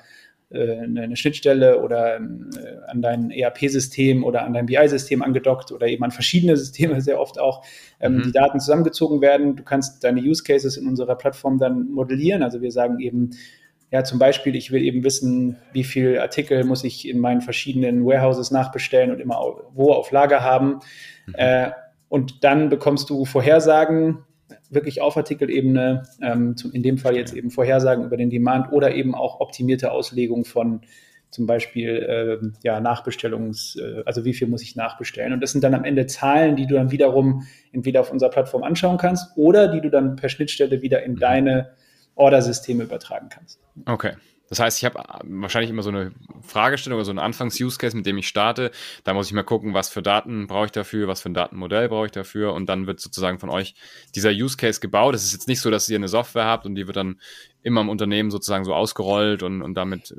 eine 0.60 1.16
Schnittstelle 1.16 1.82
oder 1.82 2.18
ähm, 2.18 2.50
äh, 2.56 2.90
an 2.90 3.02
dein 3.02 3.32
ERP-System 3.32 4.24
oder 4.24 4.44
an 4.44 4.54
dein 4.54 4.68
BI-System 4.68 5.22
angedockt 5.22 5.72
oder 5.72 5.88
eben 5.88 6.04
an 6.04 6.12
verschiedene 6.12 6.56
Systeme 6.64 7.02
sehr 7.02 7.20
oft 7.20 7.40
auch 7.40 7.66
ähm, 8.00 8.18
mhm. 8.18 8.24
die 8.24 8.32
Daten 8.32 8.60
zusammengezogen 8.60 9.22
werden. 9.22 9.56
Du 9.56 9.64
kannst 9.64 10.04
deine 10.04 10.22
Use 10.22 10.44
Cases 10.44 10.78
in 10.78 10.88
unserer 10.88 11.16
Plattform 11.16 11.58
dann 11.58 11.90
modellieren. 11.90 12.44
Also 12.44 12.62
wir 12.62 12.72
sagen 12.72 13.00
eben, 13.00 13.32
ja, 13.92 14.04
zum 14.04 14.18
Beispiel, 14.18 14.56
ich 14.56 14.72
will 14.72 14.82
eben 14.82 15.04
wissen, 15.04 15.58
wie 15.72 15.84
viel 15.84 16.20
Artikel 16.20 16.64
muss 16.64 16.84
ich 16.84 17.08
in 17.08 17.20
meinen 17.20 17.42
verschiedenen 17.42 18.06
Warehouses 18.06 18.50
nachbestellen 18.50 19.12
und 19.12 19.20
immer 19.20 19.36
wo 19.74 19.92
auf 19.92 20.12
Lager 20.12 20.42
haben. 20.42 20.80
Mhm. 21.28 21.34
Äh, 21.36 21.72
und 22.10 22.44
dann 22.44 22.70
bekommst 22.70 23.10
du 23.10 23.26
Vorhersagen 23.26 24.20
wirklich 24.70 25.02
auf 25.02 25.18
Artikelebene, 25.18 26.04
ähm, 26.22 26.58
zum, 26.58 26.72
in 26.72 26.84
dem 26.84 26.98
Fall 26.98 27.16
jetzt 27.16 27.34
eben 27.34 27.50
Vorhersagen 27.50 28.06
über 28.06 28.18
den 28.18 28.30
Demand 28.30 28.72
oder 28.72 28.94
eben 28.94 29.16
auch 29.16 29.40
optimierte 29.40 29.92
Auslegung 29.92 30.46
von 30.46 30.82
zum 31.34 31.48
Beispiel 31.48 31.90
äh, 31.90 32.48
ja, 32.64 32.80
Nachbestellungs, 32.80 33.76
äh, 33.78 34.04
also 34.06 34.24
wie 34.24 34.34
viel 34.34 34.48
muss 34.48 34.62
ich 34.62 34.76
nachbestellen. 34.76 35.34
Und 35.34 35.42
das 35.42 35.52
sind 35.52 35.64
dann 35.64 35.74
am 35.74 35.84
Ende 35.84 36.06
Zahlen, 36.06 36.56
die 36.56 36.68
du 36.68 36.76
dann 36.76 36.92
wiederum 36.92 37.48
entweder 37.72 38.02
auf 38.02 38.12
unserer 38.12 38.30
Plattform 38.30 38.64
anschauen 38.64 38.98
kannst 38.98 39.36
oder 39.36 39.68
die 39.68 39.82
du 39.82 39.90
dann 39.90 40.16
per 40.16 40.30
Schnittstelle 40.30 40.82
wieder 40.82 41.04
in 41.04 41.14
mhm. 41.14 41.20
deine 41.20 41.70
Ordersysteme 42.16 42.84
übertragen 42.84 43.30
kannst. 43.30 43.60
Okay. 43.86 44.14
Das 44.50 44.60
heißt, 44.60 44.78
ich 44.78 44.86
habe 44.86 45.02
wahrscheinlich 45.24 45.72
immer 45.72 45.84
so 45.84 45.90
eine 45.90 46.12
Fragestellung 46.42 46.98
oder 46.98 47.06
so 47.06 47.12
einen 47.12 47.20
Anfangs-Use-Case, 47.20 47.96
mit 47.96 48.06
dem 48.06 48.18
ich 48.18 48.28
starte. 48.28 48.72
Da 49.04 49.14
muss 49.14 49.28
ich 49.28 49.34
mal 49.34 49.44
gucken, 49.44 49.74
was 49.74 49.90
für 49.90 50.02
Daten 50.02 50.48
brauche 50.48 50.66
ich 50.66 50.72
dafür, 50.72 51.08
was 51.08 51.22
für 51.22 51.30
ein 51.30 51.34
Datenmodell 51.34 51.90
brauche 51.90 52.06
ich 52.06 52.12
dafür. 52.12 52.54
Und 52.54 52.68
dann 52.68 52.86
wird 52.86 53.00
sozusagen 53.00 53.40
von 53.40 53.50
euch 53.50 53.76
dieser 54.16 54.32
Use-Case 54.32 54.80
gebaut. 54.80 55.16
Es 55.16 55.24
ist 55.24 55.34
jetzt 55.34 55.48
nicht 55.48 55.62
so, 55.62 55.72
dass 55.72 55.90
ihr 55.90 55.96
eine 55.96 56.08
Software 56.08 56.46
habt 56.46 56.66
und 56.66 56.76
die 56.76 56.88
wird 56.88 56.98
dann 56.98 57.20
immer 57.64 57.82
im 57.82 57.90
Unternehmen 57.90 58.30
sozusagen 58.30 58.66
so 58.66 58.74
ausgerollt 58.74 59.42
und, 59.42 59.62
und 59.62 59.74
damit 59.76 60.12
äh, 60.12 60.16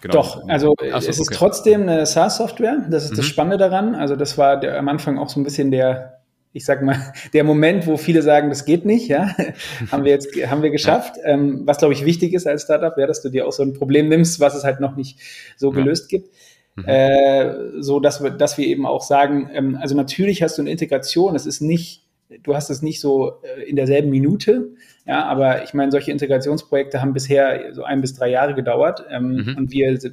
genau. 0.00 0.14
Doch, 0.14 0.48
also 0.48 0.74
so, 0.78 0.86
es 0.86 1.08
ist 1.08 1.20
okay. 1.20 1.34
trotzdem 1.36 1.82
eine 1.82 2.06
SaaS-Software. 2.06 2.86
Das 2.88 3.04
ist 3.04 3.12
mhm. 3.12 3.16
das 3.16 3.26
Spannende 3.26 3.58
daran. 3.58 3.94
Also 3.94 4.16
das 4.16 4.38
war 4.38 4.58
der, 4.58 4.78
am 4.78 4.88
Anfang 4.88 5.18
auch 5.18 5.28
so 5.28 5.40
ein 5.40 5.44
bisschen 5.44 5.70
der 5.70 6.15
ich 6.56 6.64
sag 6.64 6.82
mal, 6.82 6.96
der 7.34 7.44
Moment, 7.44 7.86
wo 7.86 7.96
viele 7.98 8.22
sagen, 8.22 8.48
das 8.48 8.64
geht 8.64 8.86
nicht, 8.86 9.08
ja, 9.08 9.36
haben 9.92 10.04
wir 10.04 10.12
jetzt, 10.12 10.34
haben 10.46 10.62
wir 10.62 10.70
geschafft. 10.70 11.16
Ja. 11.18 11.34
Ähm, 11.34 11.62
was, 11.64 11.78
glaube 11.78 11.92
ich, 11.92 12.04
wichtig 12.04 12.32
ist 12.32 12.46
als 12.46 12.62
Startup, 12.62 12.96
wäre, 12.96 13.06
dass 13.06 13.22
du 13.22 13.28
dir 13.28 13.46
auch 13.46 13.52
so 13.52 13.62
ein 13.62 13.74
Problem 13.74 14.08
nimmst, 14.08 14.40
was 14.40 14.54
es 14.54 14.64
halt 14.64 14.80
noch 14.80 14.96
nicht 14.96 15.18
so 15.56 15.70
ja. 15.70 15.76
gelöst 15.76 16.08
gibt. 16.08 16.30
Mhm. 16.74 16.84
Äh, 16.86 17.82
so 17.82 18.00
dass 18.00 18.22
wir, 18.22 18.30
dass 18.30 18.56
wir 18.56 18.66
eben 18.66 18.86
auch 18.86 19.02
sagen, 19.02 19.50
ähm, 19.52 19.78
also 19.80 19.94
natürlich 19.94 20.42
hast 20.42 20.56
du 20.56 20.62
eine 20.62 20.70
Integration, 20.70 21.34
es 21.34 21.46
ist 21.46 21.60
nicht, 21.60 22.06
du 22.42 22.54
hast 22.54 22.70
es 22.70 22.82
nicht 22.82 23.00
so 23.00 23.34
äh, 23.42 23.62
in 23.68 23.76
derselben 23.76 24.10
Minute, 24.10 24.70
ja, 25.06 25.24
aber 25.24 25.62
ich 25.62 25.74
meine, 25.74 25.92
solche 25.92 26.10
Integrationsprojekte 26.10 27.00
haben 27.00 27.12
bisher 27.12 27.74
so 27.74 27.84
ein 27.84 28.00
bis 28.00 28.14
drei 28.14 28.30
Jahre 28.30 28.54
gedauert 28.54 29.04
ähm, 29.10 29.36
mhm. 29.36 29.56
und 29.56 29.72
wir, 29.72 29.92
ich 29.92 30.12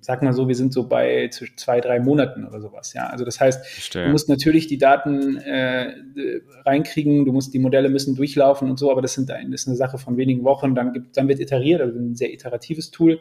sag 0.00 0.22
mal 0.22 0.32
so, 0.32 0.48
wir 0.48 0.54
sind 0.54 0.72
so 0.72 0.86
bei 0.86 1.30
zwei, 1.56 1.80
drei 1.80 1.98
Monaten 1.98 2.44
oder 2.44 2.60
sowas. 2.60 2.92
Ja, 2.92 3.06
also 3.06 3.24
das 3.24 3.40
heißt, 3.40 3.66
Verstehe. 3.66 4.04
du 4.04 4.10
musst 4.10 4.28
natürlich 4.28 4.66
die 4.66 4.76
Daten 4.76 5.38
äh, 5.38 5.94
reinkriegen, 6.66 7.24
du 7.24 7.32
musst 7.32 7.54
die 7.54 7.58
Modelle 7.58 7.88
müssen 7.88 8.14
durchlaufen 8.14 8.68
und 8.68 8.78
so, 8.78 8.90
aber 8.90 9.00
das, 9.00 9.14
sind, 9.14 9.30
das 9.30 9.38
ist 9.48 9.66
eine 9.66 9.76
Sache 9.76 9.98
von 9.98 10.16
wenigen 10.16 10.44
Wochen. 10.44 10.74
Dann 10.74 10.92
gibt, 10.92 11.16
dann 11.16 11.28
wird 11.28 11.40
iteriert, 11.40 11.80
also 11.80 11.98
ein 11.98 12.14
sehr 12.14 12.32
iteratives 12.32 12.90
Tool, 12.90 13.20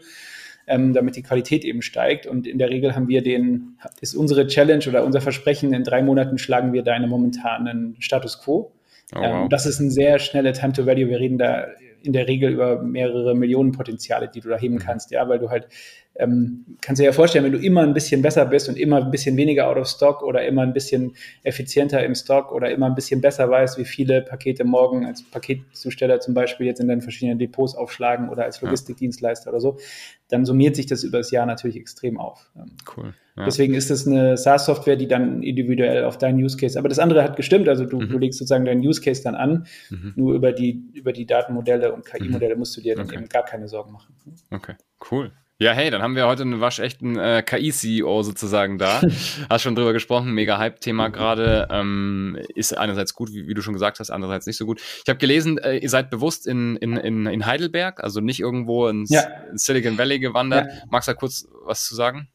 ähm, 0.68 0.94
damit 0.94 1.16
die 1.16 1.24
Qualität 1.24 1.64
eben 1.64 1.82
steigt. 1.82 2.28
Und 2.28 2.46
in 2.46 2.58
der 2.58 2.70
Regel 2.70 2.96
haben 2.96 3.08
wir 3.08 3.22
den, 3.24 3.78
ist 4.02 4.14
unsere 4.14 4.48
Challenge 4.48 4.84
oder 4.90 5.06
unser 5.06 5.22
Versprechen, 5.22 5.74
in 5.74 5.86
drei 5.86 6.02
Monaten 6.04 6.38
schlagen 6.38 6.74
wir 6.74 6.84
deine 6.84 7.08
momentanen 7.08 7.96
Status 8.00 8.42
Quo. 8.42 8.74
Oh, 9.16 9.20
wow. 9.20 9.44
ähm, 9.44 9.50
das 9.50 9.66
ist 9.66 9.80
ein 9.80 9.90
sehr 9.90 10.20
schnelle 10.20 10.52
Time 10.52 10.74
to 10.74 10.86
Value. 10.86 11.08
Wir 11.08 11.20
reden 11.20 11.38
da 11.38 11.68
in 12.04 12.14
der 12.14 12.28
Regel 12.28 12.54
über 12.54 12.82
mehrere 12.82 13.36
Millionen 13.36 13.72
Potenziale, 13.72 14.30
die 14.30 14.42
du 14.42 14.50
da 14.50 14.58
heben 14.58 14.76
mhm. 14.76 14.80
kannst, 14.80 15.12
ja, 15.12 15.28
weil 15.28 15.40
du 15.40 15.50
halt 15.50 15.68
ähm, 16.20 16.66
kannst 16.82 17.00
dir 17.00 17.06
ja 17.06 17.12
vorstellen, 17.12 17.46
wenn 17.46 17.52
du 17.52 17.60
immer 17.60 17.82
ein 17.82 17.94
bisschen 17.94 18.22
besser 18.22 18.46
bist 18.46 18.70
und 18.70 18.78
immer 18.78 18.98
ein 18.98 19.12
bisschen 19.12 19.38
weniger 19.38 19.68
out 19.68 19.78
of 19.78 19.88
stock 19.88 20.24
oder 20.24 20.46
immer 20.46 20.64
ein 20.64 20.74
bisschen 20.74 21.14
effizienter 21.44 22.04
im 22.04 22.16
Stock 22.16 22.52
oder 22.52 22.72
immer 22.72 22.88
ein 22.88 22.96
bisschen 22.96 23.22
besser 23.22 23.50
weißt, 23.50 23.78
wie 23.78 23.86
viele 23.86 24.22
Pakete 24.22 24.64
morgen 24.64 25.06
als 25.06 25.24
Paketzusteller 25.24 26.20
zum 26.20 26.34
Beispiel 26.34 26.66
jetzt 26.66 26.80
in 26.80 26.88
deinen 26.88 27.02
verschiedenen 27.02 27.40
Depots 27.40 27.76
aufschlagen 27.76 28.30
oder 28.30 28.46
als 28.46 28.62
Logistikdienstleister 28.62 29.50
oder 29.50 29.60
so, 29.60 29.78
dann 30.30 30.46
summiert 30.46 30.76
sich 30.76 30.88
das 30.88 31.04
über 31.04 31.20
das 31.20 31.32
Jahr 31.32 31.46
natürlich 31.46 31.78
extrem 31.78 32.20
auf. 32.20 32.50
Ähm, 32.56 32.72
cool. 32.96 33.14
Ja. 33.36 33.46
Deswegen 33.46 33.76
ist 33.76 33.92
es 33.92 34.08
eine 34.08 34.36
SaaS-Software, 34.36 34.96
die 34.96 35.08
dann 35.08 35.44
individuell 35.44 36.04
auf 36.06 36.18
deinen 36.18 36.44
Use 36.44 36.58
Case, 36.58 36.78
aber 36.80 36.90
das 36.90 36.98
andere 36.98 37.24
hat 37.24 37.36
gestimmt, 37.36 37.70
also 37.70 37.86
du, 37.86 38.00
mhm. 38.00 38.10
du 38.10 38.18
legst 38.18 38.40
sozusagen 38.40 38.66
deinen 38.66 38.82
Use 38.82 39.00
Case 39.00 39.22
dann 39.22 39.36
an, 39.36 39.68
mhm. 39.92 40.14
nur 40.16 40.34
über 40.34 40.52
die, 40.52 40.84
über 40.94 41.14
die 41.14 41.28
Datenmodelle 41.28 41.94
und 41.94 42.04
KI-Modelle 42.04 42.56
mhm. 42.56 42.60
musst 42.60 42.76
du 42.76 42.82
dir 42.82 42.96
dann 42.96 43.06
okay. 43.06 43.18
eben 43.18 43.30
gar 43.30 43.46
keine 43.46 43.68
Sorgen 43.68 43.92
machen. 43.92 44.16
Okay, 44.50 44.74
cool. 45.12 45.32
Ja, 45.60 45.72
hey, 45.72 45.90
dann 45.90 46.04
haben 46.04 46.16
wir 46.16 46.28
heute 46.28 46.44
einen 46.44 46.62
waschechten 46.62 47.18
äh, 47.18 47.42
KI-CEO 47.42 48.22
sozusagen 48.22 48.78
da. 48.78 49.02
hast 49.50 49.64
schon 49.64 49.74
drüber 49.74 49.92
gesprochen, 49.92 50.32
mega 50.32 50.60
Hype-Thema 50.60 51.08
gerade. 51.08 51.68
Ähm, 51.72 52.38
ist 52.54 52.78
einerseits 52.78 53.16
gut, 53.16 53.32
wie, 53.34 53.48
wie, 53.48 53.56
du 53.56 53.64
schon 53.64 53.74
gesagt 53.74 54.00
hast, 54.00 54.12
andererseits 54.12 54.46
nicht 54.46 54.58
so 54.58 54.68
gut. 54.68 54.80
Ich 54.80 55.10
habe 55.10 55.18
gelesen, 55.18 55.58
äh, 55.58 55.78
ihr 55.78 55.90
seid 55.90 56.12
bewusst 56.12 56.46
in, 56.46 56.76
in, 56.76 56.96
in, 56.96 57.26
in 57.26 57.46
Heidelberg, 57.48 58.04
also 58.04 58.22
nicht 58.22 58.40
irgendwo 58.40 58.88
ins, 58.88 59.10
ja. 59.10 59.24
Silicon 59.56 59.98
Valley 59.98 60.20
gewandert. 60.20 60.68
Ja. 60.68 60.84
Magst 60.92 61.08
du 61.08 61.14
da 61.14 61.18
kurz 61.18 61.48
was 61.66 61.86
zu 61.86 61.96
sagen? 61.96 62.28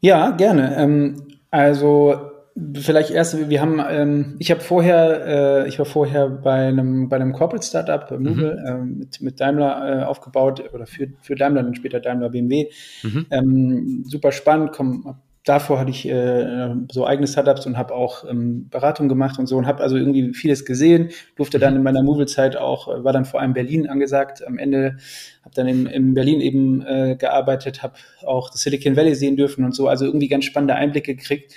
Ja, 0.00 0.30
gerne. 0.30 0.76
Ähm, 0.78 1.38
also 1.52 2.32
vielleicht 2.74 3.10
erst, 3.10 3.48
wir 3.48 3.60
haben, 3.60 3.80
ähm, 3.88 4.36
ich 4.38 4.50
habe 4.50 4.60
vorher, 4.60 5.64
äh, 5.64 5.68
ich 5.68 5.78
war 5.78 5.86
vorher 5.86 6.28
bei 6.28 6.68
einem, 6.68 7.08
bei 7.08 7.16
einem 7.16 7.32
Corporate 7.32 7.66
Startup, 7.66 8.08
bei 8.08 8.16
Google, 8.16 8.58
mhm. 8.60 8.66
ähm, 8.66 8.98
mit, 8.98 9.20
mit 9.20 9.40
Daimler 9.40 10.02
äh, 10.02 10.04
aufgebaut 10.04 10.62
oder 10.72 10.86
für, 10.86 11.08
für 11.20 11.34
Daimler, 11.34 11.62
dann 11.62 11.74
später 11.74 12.00
Daimler 12.00 12.30
BMW. 12.30 12.68
Mhm. 13.02 13.26
Ähm, 13.30 14.04
super 14.06 14.32
spannend, 14.32 14.72
komm, 14.72 15.16
davor 15.44 15.78
hatte 15.78 15.90
ich 15.90 16.06
äh, 16.06 16.74
so 16.92 17.06
eigene 17.06 17.26
Startups 17.26 17.66
und 17.66 17.78
habe 17.78 17.94
auch 17.94 18.28
ähm, 18.28 18.68
Beratung 18.68 19.08
gemacht 19.08 19.38
und 19.38 19.46
so 19.46 19.56
und 19.56 19.66
habe 19.66 19.82
also 19.82 19.96
irgendwie 19.96 20.34
vieles 20.34 20.64
gesehen, 20.64 21.10
durfte 21.36 21.58
dann 21.58 21.76
in 21.76 21.82
meiner 21.82 22.02
Movie-Zeit 22.02 22.56
auch, 22.56 22.88
äh, 22.88 23.04
war 23.04 23.12
dann 23.12 23.24
vor 23.24 23.40
allem 23.40 23.54
Berlin 23.54 23.88
angesagt. 23.88 24.46
Am 24.46 24.58
Ende 24.58 24.98
habe 25.42 25.54
dann 25.54 25.66
in, 25.66 25.86
in 25.86 26.14
Berlin 26.14 26.40
eben 26.40 26.82
äh, 26.82 27.16
gearbeitet, 27.16 27.82
habe 27.82 27.94
auch 28.26 28.50
das 28.50 28.60
Silicon 28.60 28.96
Valley 28.96 29.14
sehen 29.14 29.36
dürfen 29.36 29.64
und 29.64 29.74
so, 29.74 29.88
also 29.88 30.04
irgendwie 30.04 30.28
ganz 30.28 30.44
spannende 30.44 30.74
Einblicke 30.74 31.14
gekriegt 31.14 31.54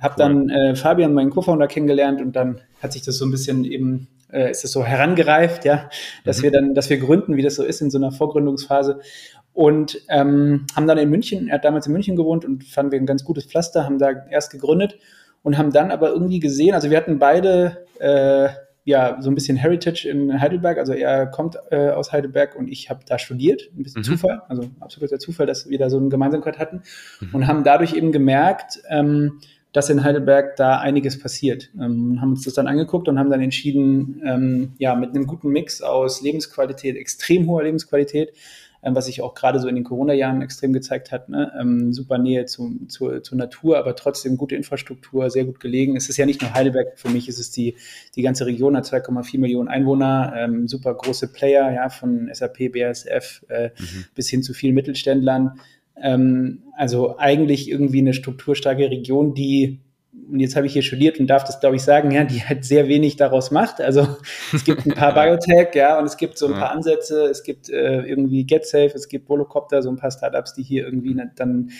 habe 0.00 0.14
dann 0.16 0.48
äh, 0.48 0.74
Fabian, 0.74 1.14
meinen 1.14 1.30
Co-Founder, 1.30 1.66
kennengelernt 1.68 2.20
und 2.20 2.34
dann 2.34 2.60
hat 2.82 2.92
sich 2.92 3.02
das 3.02 3.18
so 3.18 3.24
ein 3.24 3.30
bisschen 3.30 3.64
eben, 3.64 4.08
äh, 4.32 4.50
ist 4.50 4.64
es 4.64 4.72
so 4.72 4.84
herangereift, 4.84 5.64
ja, 5.64 5.88
dass 6.24 6.38
mhm. 6.38 6.42
wir 6.42 6.50
dann, 6.50 6.74
dass 6.74 6.90
wir 6.90 6.98
gründen, 6.98 7.36
wie 7.36 7.42
das 7.42 7.54
so 7.54 7.64
ist 7.64 7.80
in 7.80 7.90
so 7.90 7.98
einer 7.98 8.12
Vorgründungsphase. 8.12 9.00
Und 9.54 10.00
ähm, 10.08 10.66
haben 10.74 10.86
dann 10.86 10.98
in 10.98 11.10
München, 11.10 11.48
er 11.48 11.56
hat 11.56 11.64
damals 11.64 11.86
in 11.86 11.92
München 11.92 12.16
gewohnt 12.16 12.44
und 12.44 12.64
fanden 12.64 12.92
wir 12.92 12.98
ein 12.98 13.06
ganz 13.06 13.22
gutes 13.22 13.44
Pflaster, 13.44 13.84
haben 13.84 13.98
da 13.98 14.10
erst 14.30 14.50
gegründet 14.50 14.98
und 15.42 15.58
haben 15.58 15.72
dann 15.72 15.90
aber 15.90 16.10
irgendwie 16.10 16.40
gesehen, 16.40 16.74
also 16.74 16.90
wir 16.90 16.96
hatten 16.96 17.18
beide 17.18 17.84
äh, 17.98 18.48
ja 18.84 19.18
so 19.20 19.30
ein 19.30 19.34
bisschen 19.34 19.56
Heritage 19.56 20.08
in 20.08 20.40
Heidelberg, 20.40 20.78
also 20.78 20.92
er 20.92 21.26
kommt 21.26 21.56
äh, 21.70 21.90
aus 21.90 22.12
Heidelberg 22.12 22.56
und 22.56 22.68
ich 22.68 22.90
habe 22.90 23.00
da 23.06 23.18
studiert, 23.18 23.68
ein 23.76 23.82
bisschen 23.82 24.00
mhm. 24.00 24.06
Zufall, 24.06 24.42
also 24.48 24.70
absoluter 24.80 25.18
Zufall, 25.18 25.46
dass 25.46 25.68
wir 25.68 25.78
da 25.78 25.90
so 25.90 25.98
eine 25.98 26.08
Gemeinsamkeit 26.08 26.58
hatten 26.58 26.82
mhm. 27.20 27.34
und 27.34 27.46
haben 27.46 27.64
dadurch 27.64 27.94
eben 27.94 28.10
gemerkt, 28.10 28.80
ähm, 28.88 29.40
dass 29.72 29.88
in 29.88 30.04
Heidelberg 30.04 30.56
da 30.56 30.78
einiges 30.78 31.18
passiert. 31.18 31.70
Ähm, 31.74 32.20
haben 32.20 32.30
uns 32.30 32.44
das 32.44 32.54
dann 32.54 32.66
angeguckt 32.66 33.08
und 33.08 33.18
haben 33.18 33.30
dann 33.30 33.40
entschieden, 33.40 34.22
ähm, 34.24 34.72
ja, 34.78 34.94
mit 34.94 35.10
einem 35.10 35.26
guten 35.26 35.48
Mix 35.48 35.80
aus 35.80 36.20
Lebensqualität, 36.20 36.96
extrem 36.96 37.46
hoher 37.46 37.64
Lebensqualität, 37.64 38.34
ähm, 38.82 38.94
was 38.94 39.06
sich 39.06 39.22
auch 39.22 39.34
gerade 39.34 39.60
so 39.60 39.68
in 39.68 39.74
den 39.74 39.84
Corona-Jahren 39.84 40.42
extrem 40.42 40.74
gezeigt 40.74 41.10
hat, 41.10 41.28
ne? 41.28 41.52
ähm, 41.58 41.92
super 41.92 42.18
Nähe 42.18 42.44
zu, 42.44 42.80
zu, 42.88 43.20
zur 43.20 43.38
Natur, 43.38 43.78
aber 43.78 43.96
trotzdem 43.96 44.36
gute 44.36 44.56
Infrastruktur, 44.56 45.30
sehr 45.30 45.44
gut 45.46 45.60
gelegen. 45.60 45.96
Es 45.96 46.08
ist 46.08 46.18
ja 46.18 46.26
nicht 46.26 46.42
nur 46.42 46.52
Heidelberg, 46.52 46.98
für 46.98 47.08
mich 47.08 47.28
ist 47.28 47.38
es 47.38 47.50
die, 47.50 47.76
die 48.14 48.22
ganze 48.22 48.44
Region, 48.44 48.76
hat 48.76 48.84
2,4 48.84 49.38
Millionen 49.38 49.68
Einwohner, 49.68 50.34
ähm, 50.36 50.68
super 50.68 50.94
große 50.94 51.32
Player, 51.32 51.72
ja, 51.72 51.88
von 51.88 52.28
SAP, 52.32 52.72
BASF 52.72 53.44
äh, 53.48 53.68
mhm. 53.68 54.04
bis 54.14 54.28
hin 54.28 54.42
zu 54.42 54.52
vielen 54.52 54.74
Mittelständlern. 54.74 55.52
Ähm, 55.96 56.62
also 56.76 57.18
eigentlich 57.18 57.70
irgendwie 57.70 58.00
eine 58.00 58.14
strukturstarke 58.14 58.90
Region, 58.90 59.34
die, 59.34 59.80
und 60.30 60.40
jetzt 60.40 60.56
habe 60.56 60.66
ich 60.66 60.72
hier 60.72 60.82
studiert 60.82 61.20
und 61.20 61.26
darf 61.26 61.44
das, 61.44 61.60
glaube 61.60 61.76
ich, 61.76 61.82
sagen, 61.82 62.10
ja, 62.10 62.24
die 62.24 62.42
halt 62.42 62.64
sehr 62.64 62.88
wenig 62.88 63.16
daraus 63.16 63.50
macht. 63.50 63.80
Also 63.80 64.06
es 64.52 64.64
gibt 64.64 64.86
ein 64.86 64.94
paar 64.94 65.14
Biotech, 65.14 65.74
ja, 65.74 65.98
und 65.98 66.06
es 66.06 66.16
gibt 66.16 66.38
so 66.38 66.46
ein 66.46 66.54
paar 66.54 66.70
Ansätze, 66.70 67.24
es 67.26 67.42
gibt 67.42 67.68
äh, 67.68 68.02
irgendwie 68.02 68.44
GetSafe, 68.44 68.92
es 68.94 69.08
gibt 69.08 69.28
Volocopter, 69.28 69.82
so 69.82 69.90
ein 69.90 69.96
paar 69.96 70.10
Startups, 70.10 70.54
die 70.54 70.62
hier 70.62 70.84
irgendwie 70.84 71.20
dann 71.36 71.70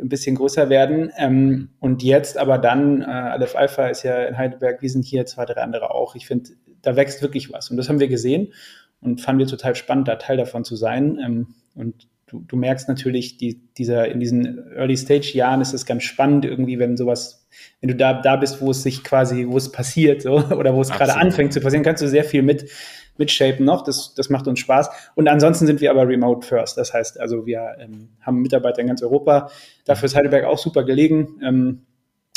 ein 0.00 0.08
bisschen 0.08 0.36
größer 0.36 0.68
werden. 0.68 1.10
Ähm, 1.16 1.70
und 1.80 2.02
jetzt 2.02 2.38
aber 2.38 2.58
dann, 2.58 3.02
äh, 3.02 3.06
Aleph 3.06 3.56
Alpha 3.56 3.88
ist 3.88 4.02
ja 4.02 4.24
in 4.24 4.38
Heidelberg, 4.38 4.82
wir 4.82 4.90
sind 4.90 5.04
hier, 5.04 5.26
zwei, 5.26 5.44
drei 5.44 5.60
andere 5.62 5.94
auch. 5.94 6.14
Ich 6.14 6.26
finde, 6.26 6.50
da 6.82 6.96
wächst 6.96 7.22
wirklich 7.22 7.52
was. 7.52 7.70
Und 7.70 7.76
das 7.76 7.88
haben 7.88 8.00
wir 8.00 8.08
gesehen 8.08 8.52
und 9.00 9.20
fanden 9.20 9.40
wir 9.40 9.46
total 9.46 9.74
spannend, 9.74 10.08
da 10.08 10.16
Teil 10.16 10.36
davon 10.36 10.64
zu 10.64 10.76
sein. 10.76 11.18
Ähm, 11.24 11.54
und 11.74 12.08
du, 12.28 12.44
du 12.46 12.56
merkst 12.56 12.88
natürlich, 12.88 13.36
die, 13.36 13.60
dieser, 13.76 14.08
in 14.08 14.20
diesen 14.20 14.72
Early-Stage-Jahren 14.72 15.60
ist 15.60 15.74
es 15.74 15.86
ganz 15.86 16.04
spannend, 16.04 16.44
irgendwie, 16.44 16.78
wenn 16.78 16.96
sowas, 16.96 17.48
wenn 17.80 17.88
du 17.88 17.96
da, 17.96 18.20
da 18.20 18.36
bist, 18.36 18.60
wo 18.60 18.70
es 18.70 18.82
sich 18.82 19.02
quasi, 19.02 19.46
wo 19.48 19.56
es 19.56 19.72
passiert, 19.72 20.22
so, 20.22 20.36
oder 20.56 20.74
wo 20.74 20.80
es 20.80 20.90
gerade 20.90 21.16
anfängt 21.16 21.52
zu 21.52 21.60
passieren, 21.60 21.84
kannst 21.84 22.02
du 22.02 22.08
sehr 22.08 22.24
viel 22.24 22.42
mit, 22.42 22.70
mitshapen 23.18 23.64
noch. 23.64 23.82
Das, 23.82 24.14
das 24.14 24.30
macht 24.30 24.46
uns 24.46 24.60
Spaß. 24.60 24.90
Und 25.14 25.28
ansonsten 25.28 25.66
sind 25.66 25.80
wir 25.80 25.90
aber 25.90 26.06
remote 26.08 26.46
first. 26.46 26.78
Das 26.78 26.94
heißt, 26.94 27.20
also 27.20 27.46
wir 27.46 27.76
ähm, 27.78 28.10
haben 28.20 28.40
Mitarbeiter 28.40 28.80
in 28.80 28.86
ganz 28.86 29.02
Europa. 29.02 29.50
Dafür 29.84 30.06
ist 30.06 30.14
Heidelberg 30.14 30.44
auch 30.44 30.58
super 30.58 30.84
gelegen. 30.84 31.40
Ähm, 31.42 31.82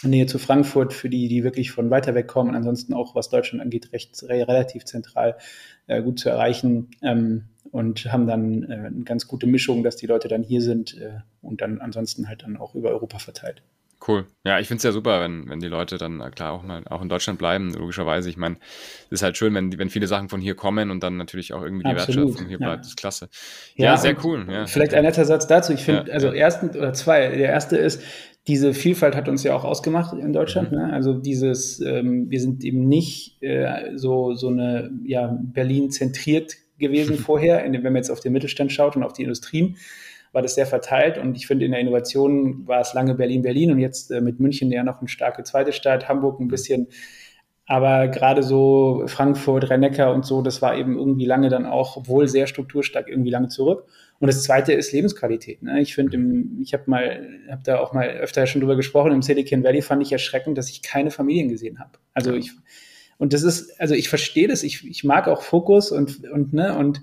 Nähe 0.03 0.25
zu 0.25 0.39
Frankfurt 0.39 0.93
für 0.93 1.09
die, 1.09 1.27
die 1.27 1.43
wirklich 1.43 1.71
von 1.71 1.89
weiter 1.89 2.15
weg 2.15 2.27
kommen. 2.27 2.55
Ansonsten 2.55 2.93
auch, 2.93 3.15
was 3.15 3.29
Deutschland 3.29 3.61
angeht, 3.61 3.91
recht 3.93 4.21
relativ 4.23 4.85
zentral 4.85 5.37
äh, 5.87 6.01
gut 6.01 6.19
zu 6.19 6.29
erreichen. 6.29 6.89
Ähm, 7.01 7.45
und 7.71 8.11
haben 8.11 8.27
dann 8.27 8.63
äh, 8.63 8.73
eine 8.73 9.03
ganz 9.03 9.27
gute 9.27 9.47
Mischung, 9.47 9.83
dass 9.83 9.95
die 9.95 10.07
Leute 10.07 10.27
dann 10.27 10.43
hier 10.43 10.61
sind 10.61 10.97
äh, 10.97 11.19
und 11.41 11.61
dann 11.61 11.79
ansonsten 11.79 12.27
halt 12.27 12.43
dann 12.43 12.57
auch 12.57 12.75
über 12.75 12.89
Europa 12.89 13.19
verteilt. 13.19 13.63
Cool. 14.05 14.25
Ja, 14.43 14.59
ich 14.59 14.67
finde 14.67 14.79
es 14.79 14.83
ja 14.83 14.91
super, 14.91 15.21
wenn, 15.21 15.47
wenn 15.47 15.59
die 15.59 15.67
Leute 15.67 15.99
dann 15.99 16.21
äh, 16.21 16.31
klar 16.31 16.53
auch 16.53 16.63
mal 16.63 16.83
auch 16.89 17.03
in 17.03 17.09
Deutschland 17.09 17.37
bleiben, 17.37 17.71
logischerweise. 17.71 18.29
Ich 18.29 18.37
meine, 18.37 18.57
es 19.05 19.11
ist 19.11 19.23
halt 19.23 19.37
schön, 19.37 19.53
wenn, 19.53 19.77
wenn 19.77 19.91
viele 19.91 20.07
Sachen 20.07 20.27
von 20.27 20.41
hier 20.41 20.55
kommen 20.55 20.89
und 20.89 21.03
dann 21.03 21.17
natürlich 21.17 21.53
auch 21.53 21.61
irgendwie 21.61 21.83
die 21.83 21.91
Absolut, 21.91 22.29
Wertschöpfung 22.29 22.47
hier 22.47 22.59
ja. 22.59 22.65
bleibt. 22.65 22.81
Das 22.81 22.89
ist 22.89 22.97
klasse. 22.97 23.29
Ja, 23.75 23.85
ja 23.85 23.97
sehr 23.97 24.17
cool. 24.25 24.47
Ja. 24.49 24.65
Vielleicht 24.65 24.95
ein 24.95 25.03
netter 25.03 25.25
Satz 25.25 25.45
dazu. 25.45 25.71
Ich 25.73 25.83
finde, 25.83 26.11
also 26.11 26.29
ersten 26.29 26.71
oder 26.71 26.93
zwei. 26.93 27.29
Der 27.29 27.49
erste 27.49 27.77
ist, 27.77 28.01
diese 28.47 28.73
Vielfalt 28.73 29.15
hat 29.15 29.29
uns 29.29 29.43
ja 29.43 29.55
auch 29.55 29.63
ausgemacht 29.63 30.17
in 30.17 30.33
Deutschland. 30.33 30.71
Mhm. 30.71 30.77
Ne? 30.77 30.93
Also 30.93 31.13
dieses, 31.13 31.79
ähm, 31.79 32.29
wir 32.29 32.39
sind 32.39 32.63
eben 32.63 32.87
nicht 32.87 33.41
äh, 33.41 33.91
so, 33.95 34.33
so 34.33 34.47
eine 34.47 34.91
ja, 35.05 35.37
Berlin 35.41 35.91
zentriert 35.91 36.55
gewesen 36.79 37.17
vorher. 37.17 37.63
wenn 37.63 37.83
man 37.83 37.95
jetzt 37.95 38.09
auf 38.09 38.19
den 38.19 38.33
Mittelstand 38.33 38.71
schaut 38.71 38.95
und 38.95 39.03
auf 39.03 39.13
die 39.13 39.23
Industrien, 39.23 39.77
war 40.31 40.41
das 40.41 40.55
sehr 40.55 40.65
verteilt. 40.65 41.17
Und 41.17 41.35
ich 41.35 41.45
finde, 41.45 41.65
in 41.65 41.71
der 41.71 41.81
Innovation 41.81 42.65
war 42.67 42.81
es 42.81 42.93
lange 42.93 43.15
Berlin-Berlin 43.15 43.71
und 43.71 43.79
jetzt 43.79 44.11
äh, 44.11 44.21
mit 44.21 44.39
München 44.39 44.71
ja 44.71 44.83
noch 44.83 44.99
eine 44.99 45.09
starke 45.09 45.43
zweite 45.43 45.73
Stadt, 45.73 46.07
Hamburg 46.07 46.39
ein 46.39 46.47
bisschen. 46.47 46.87
Aber 47.71 48.09
gerade 48.09 48.43
so 48.43 49.03
Frankfurt, 49.07 49.69
rhein 49.69 49.81
und 50.09 50.25
so, 50.25 50.41
das 50.41 50.61
war 50.61 50.75
eben 50.75 50.97
irgendwie 50.97 51.23
lange 51.23 51.47
dann 51.47 51.65
auch, 51.65 51.95
obwohl 51.95 52.27
sehr 52.27 52.45
strukturstark, 52.45 53.07
irgendwie 53.07 53.29
lange 53.29 53.47
zurück. 53.47 53.85
Und 54.19 54.27
das 54.27 54.43
zweite 54.43 54.73
ist 54.73 54.91
Lebensqualität. 54.91 55.63
Ne? 55.63 55.79
Ich 55.79 55.95
finde, 55.95 56.17
ich 56.61 56.73
habe 56.73 56.83
mal, 56.87 57.25
habe 57.49 57.61
da 57.63 57.79
auch 57.79 57.93
mal 57.93 58.09
öfter 58.09 58.45
schon 58.45 58.59
drüber 58.59 58.75
gesprochen, 58.75 59.13
im 59.13 59.21
Silicon 59.21 59.63
Valley 59.63 59.81
fand 59.81 60.03
ich 60.03 60.11
erschreckend, 60.11 60.57
dass 60.57 60.69
ich 60.69 60.81
keine 60.81 61.11
Familien 61.11 61.47
gesehen 61.47 61.79
habe. 61.79 61.91
Also 62.13 62.33
ich, 62.33 62.51
und 63.17 63.31
das 63.31 63.43
ist, 63.43 63.79
also 63.79 63.95
ich 63.95 64.09
verstehe 64.09 64.49
das, 64.49 64.63
ich, 64.63 64.85
ich 64.85 65.05
mag 65.05 65.29
auch 65.29 65.41
Fokus 65.41 65.93
und, 65.93 66.29
und, 66.29 66.51
ne, 66.51 66.77
und, 66.77 67.01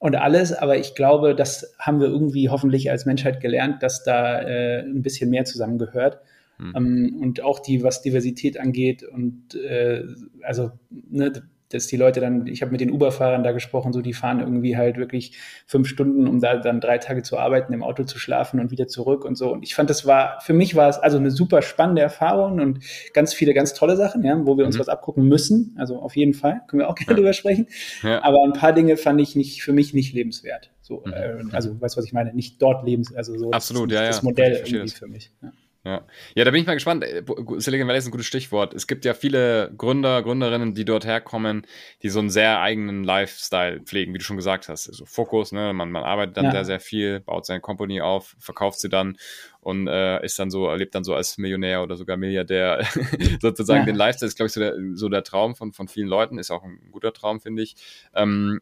und 0.00 0.16
alles, 0.16 0.52
aber 0.52 0.76
ich 0.76 0.94
glaube, 0.94 1.34
das 1.34 1.74
haben 1.78 1.98
wir 1.98 2.08
irgendwie 2.08 2.50
hoffentlich 2.50 2.90
als 2.90 3.06
Menschheit 3.06 3.40
gelernt, 3.40 3.82
dass 3.82 4.04
da 4.04 4.42
äh, 4.42 4.80
ein 4.80 5.00
bisschen 5.00 5.30
mehr 5.30 5.46
zusammengehört. 5.46 6.20
Mhm. 6.60 6.72
Ähm, 6.76 7.18
und 7.20 7.42
auch 7.42 7.58
die, 7.58 7.82
was 7.82 8.02
Diversität 8.02 8.58
angeht 8.58 9.02
und 9.02 9.54
äh, 9.54 10.04
also 10.42 10.70
ne, 10.90 11.32
dass 11.70 11.86
die 11.86 11.96
Leute 11.96 12.20
dann, 12.20 12.46
ich 12.46 12.62
habe 12.62 12.72
mit 12.72 12.80
den 12.80 12.90
Uber-Fahrern 12.90 13.44
da 13.44 13.52
gesprochen, 13.52 13.92
so 13.92 14.02
die 14.02 14.12
fahren 14.12 14.40
irgendwie 14.40 14.76
halt 14.76 14.96
wirklich 14.96 15.38
fünf 15.66 15.88
Stunden, 15.88 16.26
um 16.26 16.40
da 16.40 16.56
dann 16.56 16.80
drei 16.80 16.98
Tage 16.98 17.22
zu 17.22 17.38
arbeiten, 17.38 17.72
im 17.72 17.84
Auto 17.84 18.02
zu 18.02 18.18
schlafen 18.18 18.58
und 18.58 18.72
wieder 18.72 18.88
zurück 18.88 19.24
und 19.24 19.36
so. 19.36 19.52
Und 19.52 19.62
ich 19.62 19.74
fand, 19.74 19.88
das 19.88 20.04
war, 20.04 20.40
für 20.40 20.52
mich 20.52 20.74
war 20.74 20.88
es 20.88 20.98
also 20.98 21.18
eine 21.18 21.30
super 21.30 21.62
spannende 21.62 22.02
Erfahrung 22.02 22.60
und 22.60 22.80
ganz 23.14 23.32
viele 23.32 23.54
ganz 23.54 23.72
tolle 23.72 23.96
Sachen, 23.96 24.24
ja, 24.24 24.44
wo 24.44 24.58
wir 24.58 24.66
uns 24.66 24.76
mhm. 24.76 24.80
was 24.80 24.88
abgucken 24.88 25.28
müssen. 25.28 25.76
Also 25.78 26.00
auf 26.00 26.16
jeden 26.16 26.34
Fall, 26.34 26.62
können 26.66 26.80
wir 26.80 26.88
auch 26.88 26.96
gerne 26.96 27.12
ja. 27.12 27.16
drüber 27.16 27.32
sprechen. 27.32 27.68
Ja. 28.02 28.22
Aber 28.24 28.38
ein 28.44 28.52
paar 28.52 28.72
Dinge 28.72 28.96
fand 28.96 29.20
ich 29.20 29.36
nicht, 29.36 29.62
für 29.62 29.72
mich 29.72 29.94
nicht 29.94 30.12
lebenswert. 30.12 30.72
So, 30.80 31.04
mhm. 31.06 31.12
äh, 31.12 31.44
also, 31.52 31.80
weißt 31.80 31.94
du, 31.94 31.98
was 31.98 32.04
ich 32.04 32.12
meine? 32.12 32.34
Nicht 32.34 32.60
dort 32.60 32.84
lebens, 32.84 33.14
also 33.14 33.38
so 33.38 33.52
Absolut, 33.52 33.92
das, 33.92 33.94
ja, 33.96 34.06
das 34.08 34.16
ja. 34.16 34.22
Modell 34.24 34.52
irgendwie 34.54 34.78
das. 34.78 34.92
für 34.94 35.06
mich. 35.06 35.30
Ja. 35.40 35.52
Ja. 35.82 36.06
ja, 36.34 36.44
da 36.44 36.50
bin 36.50 36.60
ich 36.60 36.66
mal 36.66 36.74
gespannt. 36.74 37.04
Äh, 37.04 37.22
Silicon 37.56 37.88
Valley 37.88 37.98
ist 37.98 38.06
ein 38.06 38.10
gutes 38.10 38.26
Stichwort. 38.26 38.74
Es 38.74 38.86
gibt 38.86 39.06
ja 39.06 39.14
viele 39.14 39.72
Gründer, 39.78 40.22
Gründerinnen, 40.22 40.74
die 40.74 40.84
dort 40.84 41.06
herkommen, 41.06 41.66
die 42.02 42.10
so 42.10 42.18
einen 42.18 42.28
sehr 42.28 42.60
eigenen 42.60 43.02
Lifestyle 43.02 43.80
pflegen, 43.80 44.12
wie 44.12 44.18
du 44.18 44.24
schon 44.24 44.36
gesagt 44.36 44.68
hast. 44.68 44.88
Also 44.88 45.06
Fokus, 45.06 45.52
ne? 45.52 45.72
man, 45.72 45.90
man 45.90 46.02
arbeitet 46.02 46.36
dann 46.36 46.46
ja. 46.46 46.50
sehr, 46.50 46.64
sehr 46.66 46.80
viel, 46.80 47.20
baut 47.20 47.46
seine 47.46 47.60
Company 47.60 48.02
auf, 48.02 48.36
verkauft 48.38 48.78
sie 48.78 48.90
dann 48.90 49.16
und 49.60 49.88
äh, 49.88 50.22
ist 50.22 50.38
dann 50.38 50.50
so, 50.50 50.68
erlebt 50.68 50.94
dann 50.94 51.04
so 51.04 51.14
als 51.14 51.38
Millionär 51.38 51.82
oder 51.82 51.96
sogar 51.96 52.18
Milliardär 52.18 52.86
sozusagen 53.40 53.80
ja. 53.80 53.86
den 53.86 53.96
Lifestyle. 53.96 54.28
Ist, 54.28 54.36
glaube 54.36 54.48
ich, 54.48 54.52
so 54.52 54.60
der, 54.60 54.74
so 54.94 55.08
der 55.08 55.24
Traum 55.24 55.54
von, 55.54 55.72
von 55.72 55.88
vielen 55.88 56.08
Leuten. 56.08 56.38
Ist 56.38 56.50
auch 56.50 56.62
ein 56.62 56.78
guter 56.90 57.14
Traum, 57.14 57.40
finde 57.40 57.62
ich. 57.62 57.76
Ähm, 58.14 58.60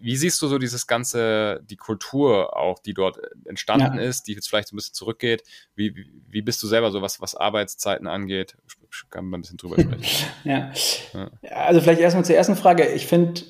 wie 0.00 0.16
siehst 0.16 0.40
du 0.42 0.48
so 0.48 0.58
dieses 0.58 0.86
ganze, 0.86 1.60
die 1.68 1.76
Kultur 1.76 2.56
auch, 2.56 2.78
die 2.78 2.94
dort 2.94 3.18
entstanden 3.44 3.98
ja. 3.98 4.02
ist, 4.02 4.26
die 4.26 4.34
jetzt 4.34 4.48
vielleicht 4.48 4.68
so 4.68 4.74
ein 4.74 4.78
bisschen 4.78 4.94
zurückgeht? 4.94 5.42
Wie, 5.74 5.94
wie, 5.94 6.10
wie 6.28 6.42
bist 6.42 6.62
du 6.62 6.66
selber 6.66 6.90
so, 6.90 7.02
was, 7.02 7.20
was 7.20 7.34
Arbeitszeiten 7.34 8.06
angeht? 8.06 8.56
Kann 9.10 9.26
man 9.26 9.38
ein 9.38 9.42
bisschen 9.42 9.56
drüber 9.56 9.80
sprechen. 9.80 10.26
ja. 10.44 10.72
ja. 11.14 11.30
Also 11.50 11.80
vielleicht 11.80 12.00
erstmal 12.00 12.24
zur 12.24 12.36
ersten 12.36 12.56
Frage. 12.56 12.86
Ich 12.88 13.06
finde, 13.06 13.42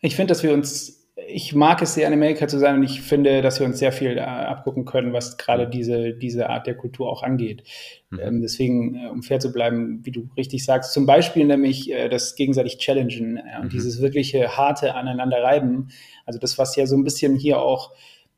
ich 0.00 0.16
finde, 0.16 0.32
dass 0.32 0.42
wir 0.42 0.52
uns 0.52 0.95
ich 1.16 1.54
mag 1.54 1.80
es 1.80 1.94
sehr, 1.94 2.06
in 2.06 2.12
Amerika 2.12 2.46
zu 2.46 2.58
sein 2.58 2.76
und 2.76 2.82
ich 2.82 3.00
finde, 3.00 3.40
dass 3.40 3.58
wir 3.58 3.66
uns 3.66 3.78
sehr 3.78 3.92
viel 3.92 4.18
äh, 4.18 4.20
abgucken 4.20 4.84
können, 4.84 5.14
was 5.14 5.38
gerade 5.38 5.66
diese, 5.66 6.12
diese 6.12 6.50
Art 6.50 6.66
der 6.66 6.76
Kultur 6.76 7.10
auch 7.10 7.22
angeht. 7.22 7.62
Mhm. 8.10 8.20
Ähm, 8.20 8.42
deswegen, 8.42 8.94
äh, 8.94 9.08
um 9.08 9.22
fair 9.22 9.40
zu 9.40 9.50
bleiben, 9.50 10.00
wie 10.04 10.10
du 10.10 10.28
richtig 10.36 10.64
sagst, 10.64 10.92
zum 10.92 11.06
Beispiel 11.06 11.46
nämlich 11.46 11.90
äh, 11.90 12.10
das 12.10 12.34
gegenseitig 12.34 12.76
Challengen 12.78 13.38
äh, 13.38 13.60
und 13.60 13.66
mhm. 13.66 13.70
dieses 13.70 14.02
wirkliche 14.02 14.58
harte 14.58 14.94
Aneinanderreiben. 14.94 15.88
Also 16.26 16.38
das, 16.38 16.58
was 16.58 16.76
ja 16.76 16.86
so 16.86 16.96
ein 16.96 17.04
bisschen 17.04 17.34
hier 17.34 17.60
auch 17.60 17.92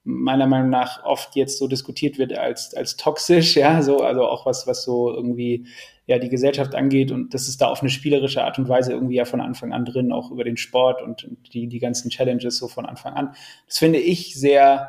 meiner 0.08 0.46
Meinung 0.46 0.70
nach 0.70 1.04
oft 1.04 1.36
jetzt 1.36 1.58
so 1.58 1.68
diskutiert 1.68 2.18
wird 2.18 2.36
als, 2.36 2.74
als 2.74 2.96
toxisch, 2.96 3.56
ja, 3.56 3.82
so, 3.82 3.98
also 3.98 4.26
auch 4.26 4.46
was, 4.46 4.66
was 4.66 4.82
so 4.82 5.12
irgendwie 5.12 5.66
ja 6.06 6.18
die 6.18 6.30
Gesellschaft 6.30 6.74
angeht 6.74 7.12
und 7.12 7.34
das 7.34 7.46
ist 7.46 7.60
da 7.60 7.68
auf 7.68 7.82
eine 7.82 7.90
spielerische 7.90 8.42
Art 8.42 8.58
und 8.58 8.70
Weise 8.70 8.92
irgendwie 8.92 9.16
ja 9.16 9.26
von 9.26 9.42
Anfang 9.42 9.74
an 9.74 9.84
drin, 9.84 10.10
auch 10.10 10.30
über 10.30 10.44
den 10.44 10.56
Sport 10.56 11.02
und, 11.02 11.28
die, 11.52 11.66
die 11.66 11.78
ganzen 11.78 12.08
Challenges 12.08 12.56
so 12.56 12.68
von 12.68 12.86
Anfang 12.86 13.12
an. 13.12 13.34
Das 13.66 13.76
finde 13.76 13.98
ich 13.98 14.34
sehr, 14.34 14.88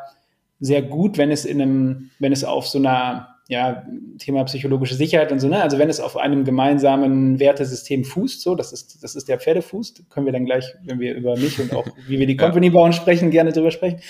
sehr 0.61 0.81
gut, 0.81 1.17
wenn 1.17 1.31
es 1.31 1.43
in 1.43 1.61
einem, 1.61 2.11
wenn 2.19 2.31
es 2.31 2.45
auf 2.45 2.67
so 2.67 2.77
einer 2.77 3.38
ja, 3.49 3.83
Thema 4.19 4.43
psychologische 4.43 4.93
Sicherheit 4.93 5.31
und 5.31 5.39
so, 5.39 5.47
ne? 5.47 5.59
Also 5.59 5.79
wenn 5.79 5.89
es 5.89 5.99
auf 5.99 6.17
einem 6.17 6.45
gemeinsamen 6.45 7.39
Wertesystem 7.39 8.05
fußt, 8.05 8.41
so, 8.41 8.53
das 8.53 8.71
ist, 8.71 9.03
das 9.03 9.15
ist 9.15 9.27
der 9.27 9.39
Pferdefuß, 9.39 9.95
können 10.11 10.27
wir 10.27 10.33
dann 10.33 10.45
gleich, 10.45 10.75
wenn 10.83 10.99
wir 10.99 11.15
über 11.15 11.35
mich 11.35 11.59
und 11.59 11.73
auch 11.73 11.87
wie 12.07 12.19
wir 12.19 12.27
die 12.27 12.37
Company 12.37 12.69
bauen 12.69 12.93
sprechen, 12.93 13.31
gerne 13.31 13.51
drüber 13.51 13.71
sprechen. 13.71 14.01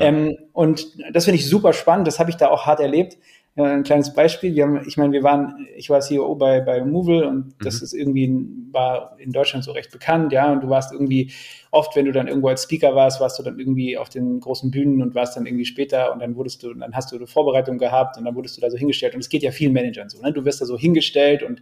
Ja. 0.00 0.06
Ähm, 0.06 0.36
und 0.52 0.88
das 1.12 1.26
finde 1.26 1.38
ich 1.38 1.48
super 1.48 1.72
spannend, 1.74 2.08
das 2.08 2.18
habe 2.18 2.30
ich 2.30 2.36
da 2.36 2.48
auch 2.48 2.66
hart 2.66 2.80
erlebt 2.80 3.18
ein 3.64 3.82
kleines 3.82 4.12
Beispiel. 4.12 4.60
Haben, 4.62 4.82
ich 4.86 4.96
meine, 4.96 5.12
wir 5.12 5.22
waren, 5.22 5.66
ich 5.76 5.90
war 5.90 6.00
CEO 6.00 6.34
bei, 6.34 6.60
bei 6.60 6.84
Movil 6.84 7.24
und 7.24 7.54
das 7.62 7.80
mhm. 7.80 7.84
ist 7.84 7.92
irgendwie, 7.92 8.46
war 8.72 9.16
in 9.18 9.32
Deutschland 9.32 9.64
so 9.64 9.72
recht 9.72 9.90
bekannt, 9.90 10.32
ja, 10.32 10.52
und 10.52 10.62
du 10.62 10.68
warst 10.68 10.92
irgendwie 10.92 11.32
oft, 11.70 11.94
wenn 11.96 12.04
du 12.04 12.12
dann 12.12 12.28
irgendwo 12.28 12.48
als 12.48 12.64
Speaker 12.64 12.94
warst, 12.94 13.20
warst 13.20 13.38
du 13.38 13.42
dann 13.42 13.58
irgendwie 13.58 13.96
auf 13.96 14.08
den 14.08 14.40
großen 14.40 14.70
Bühnen 14.70 15.02
und 15.02 15.14
warst 15.14 15.36
dann 15.36 15.46
irgendwie 15.46 15.64
später 15.64 16.12
und 16.12 16.20
dann 16.20 16.36
wurdest 16.36 16.62
du, 16.62 16.72
dann 16.74 16.94
hast 16.94 17.12
du 17.12 17.16
eine 17.16 17.26
Vorbereitung 17.26 17.78
gehabt 17.78 18.16
und 18.16 18.24
dann 18.24 18.34
wurdest 18.34 18.56
du 18.56 18.60
da 18.60 18.70
so 18.70 18.76
hingestellt 18.76 19.14
und 19.14 19.20
es 19.20 19.28
geht 19.28 19.42
ja 19.42 19.50
vielen 19.50 19.72
Managern 19.72 20.08
so, 20.08 20.20
ne? 20.20 20.32
Du 20.32 20.44
wirst 20.44 20.60
da 20.60 20.66
so 20.66 20.78
hingestellt 20.78 21.42
und 21.42 21.60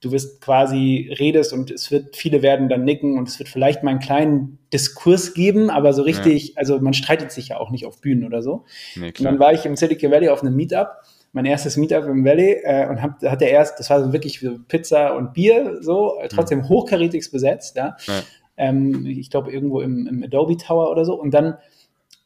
du 0.00 0.12
wirst 0.12 0.40
quasi 0.40 1.14
redest 1.18 1.52
und 1.52 1.70
es 1.70 1.90
wird, 1.90 2.16
viele 2.16 2.42
werden 2.42 2.68
dann 2.68 2.84
nicken 2.84 3.18
und 3.18 3.28
es 3.28 3.38
wird 3.38 3.48
vielleicht 3.48 3.82
mal 3.82 3.90
einen 3.90 4.00
kleinen 4.00 4.58
Diskurs 4.72 5.34
geben, 5.34 5.70
aber 5.70 5.92
so 5.92 6.02
richtig, 6.02 6.48
ja. 6.48 6.54
also 6.56 6.78
man 6.80 6.94
streitet 6.94 7.32
sich 7.32 7.48
ja 7.48 7.58
auch 7.58 7.70
nicht 7.70 7.86
auf 7.86 8.00
Bühnen 8.00 8.24
oder 8.24 8.42
so. 8.42 8.64
Nee, 8.96 9.08
und 9.08 9.22
dann 9.22 9.38
war 9.38 9.52
ich 9.52 9.66
im 9.66 9.76
Silicon 9.76 10.10
Valley 10.10 10.28
auf 10.28 10.42
einem 10.42 10.56
Meetup 10.56 10.88
mein 11.32 11.44
erstes 11.44 11.76
Meetup 11.76 12.04
im 12.06 12.24
Valley 12.24 12.60
äh, 12.64 12.88
und 12.88 13.02
hab, 13.02 13.22
hat 13.22 13.40
der 13.40 13.50
erst, 13.50 13.78
das 13.78 13.88
war 13.90 14.02
so 14.02 14.12
wirklich 14.12 14.40
für 14.40 14.58
Pizza 14.66 15.16
und 15.16 15.32
Bier 15.32 15.78
so, 15.80 16.18
äh, 16.20 16.28
trotzdem 16.28 16.60
mhm. 16.60 16.68
hochkarätigst 16.68 17.30
besetzt, 17.30 17.76
ja. 17.76 17.96
ja. 18.06 18.22
Ähm, 18.56 19.06
ich 19.06 19.30
glaube 19.30 19.52
irgendwo 19.52 19.80
im, 19.80 20.06
im, 20.06 20.22
Adobe 20.22 20.56
Tower 20.56 20.90
oder 20.90 21.04
so. 21.04 21.14
Und 21.14 21.32
dann 21.32 21.56